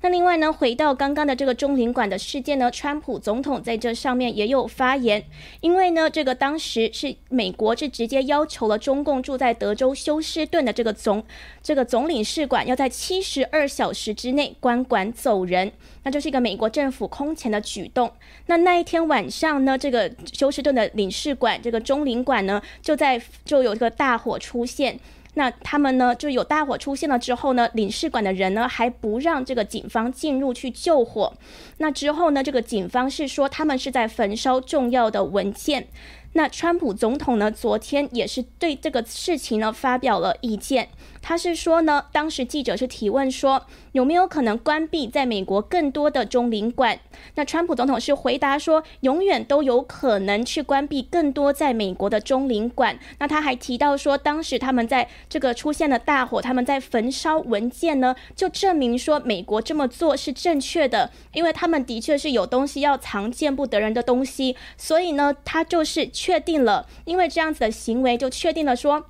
[0.00, 5.24] 那另外呢，回到刚刚的这个中领馆的事件呢，川普总统在这上面也有发言，
[5.60, 11.24] 因为呢，这个当时是美国是直接要求了中共住在德州休斯顿的这个总
[11.62, 15.72] 这个总领事馆要在七十二小时之内关馆走人，
[16.02, 18.12] 那就是一个美国政府空前的举动。
[18.46, 25.00] 那那一天晚上呢，这个休斯顿的领事馆这个中领馆呢，就在就有这个大火出现。
[25.34, 31.32] 那他们呢，就有大火出现了之后呢，领事馆的人呢还不让这个警方进入去救火。
[31.78, 35.88] 那之后呢，这个警方是说他们是在焚烧重要的文件。
[36.34, 40.88] 那川普总统呢，昨天也是对这个事情呢发表了意见。
[41.22, 46.98] 他是说呢，当时记者是提问说有没有可能关闭在美国更多的中领馆？
[47.36, 52.98] 那川普总统是回答说，永远都有可能去关闭更多在美国的中领馆。
[53.20, 66.10] 那他还提到说，当时他们在这个出现了大火，他们在焚烧文件呢，就证明说美国这么做是正确的，因为他们的确是有东西要藏见不得人的东西，所以呢，他就是。
[66.24, 69.04] 确定了，因为这样子的行为就确定了说。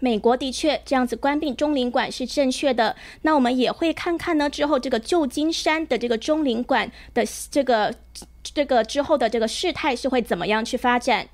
[0.00, 7.94] 美国的确这样子关闭中领馆是正确的，那我们也会看看呢之后这个旧金山的这个中领馆的这个
[8.42, 11.28] 这个之后的这个事态是会怎么样去发展。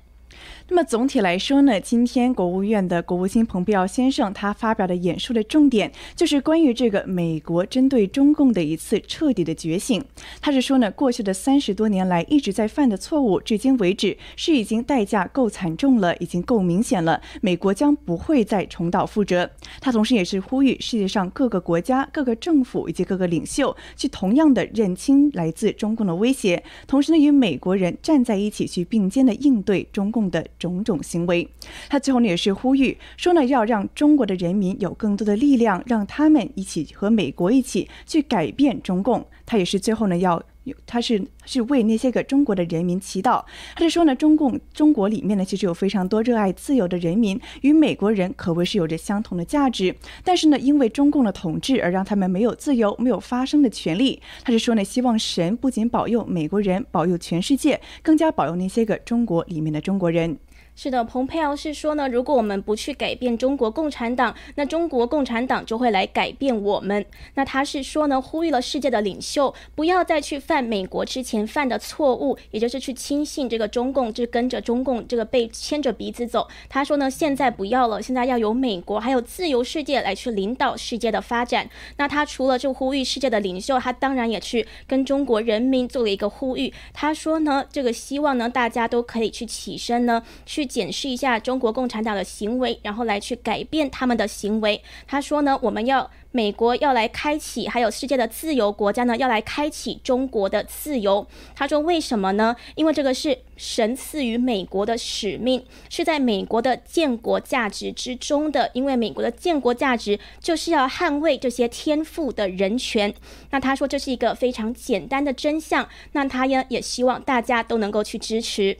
[0.73, 10.01] 那么总体来说呢，今天国务院的国务卿蓬佩奥先生他发表的演说的重点就是关于这个美国针对中共的一次彻底的觉醒。
[10.39, 17.21] 他是说呢，过去的三十多年来一直在犯的错误，至今为止是已经代价够惨重了，已经够明显了。
[17.41, 19.51] 美国将不会再重蹈覆辙。
[19.81, 30.47] 他同时也是呼吁世界上各个国家、各个政府以及各个领袖去同样的认清来自中共的威胁，同时呢，与美国人站在一起去并肩的应对中共的。
[30.61, 31.49] 种种行为，
[31.89, 39.25] 他最后呢也是呼吁说呢，要让中国的人民有更多的力量，让他们一起和美国一起去改变中共。
[39.45, 40.41] 他也是最后呢要，
[40.85, 43.43] 他是是为那些个中国的人民祈祷。
[43.75, 49.93] 他是说呢，中共中国里面呢其实有非常多热爱自由的人民，与美国人可谓是有着相同的价值。
[50.23, 54.21] 但是呢，因为中共的统治而让他们没有自由、没有发声的权利。
[54.43, 60.37] 他是说呢，希望神不仅保佑美国人，保佑全世界，更加保佑那些个中国里面的中国人。
[60.73, 67.05] 是的，蓬佩奥是说呢，如果我们不去改变中国共产党，那中国共产党就会来改变我们。
[67.35, 76.47] 那他是说呢，呼吁了世界的领袖不要再去犯美国之前犯的错误，也就是去轻信这个中共，就跟着中共这个被牵着鼻子走。
[76.67, 81.69] 他说呢，现在不要了，现在要由美国还有自由世界来去领导世界的发展。
[81.97, 86.73] 那他除了就呼吁世界的领袖，他当然也去跟中国人民做了一个呼吁。
[86.91, 90.60] 他说呢，这个希望呢，大家都可以去起身呢，去。
[90.61, 94.79] 去检视一下中国共产党的行为，然后来去改变他们的行为。
[95.07, 101.25] 他说呢，我们要美国要来开启，还有世界的自由国家呢要来开启中国的自由。
[101.55, 102.55] 他说为什么呢？
[102.75, 108.69] 因为这个是神赐予美国的使命，是在美国的建国价值之中的。
[108.73, 113.11] 因为美国的建国价值就是要捍卫这些天赋的人权。
[113.49, 115.89] 那他说这是一个非常简单的真相。
[116.11, 118.77] 那他呢也希望大家都能够去支持。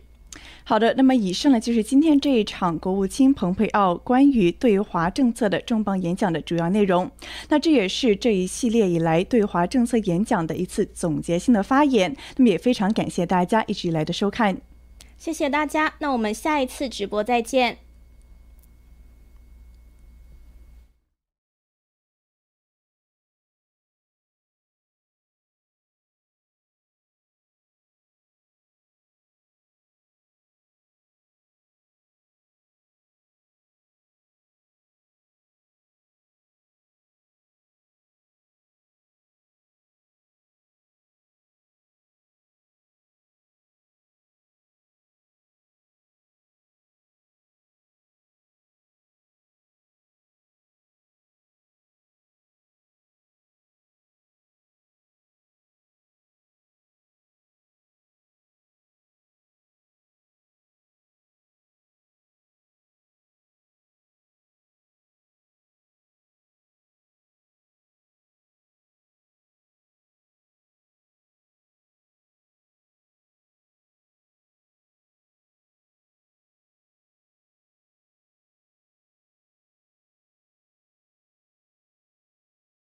[0.63, 7.09] 好的，那么以上呢就是今天这一场国务卿蓬佩奥关于对华政策的重磅演讲的主要内容。
[7.49, 12.15] 那这也是这一系列以来对华政策演讲的一次总结性的发言。
[12.37, 14.57] 那么也非常感谢大家一直以来的收看，
[15.17, 15.93] 谢谢大家。
[15.99, 17.90] 那我们下一次直播再见。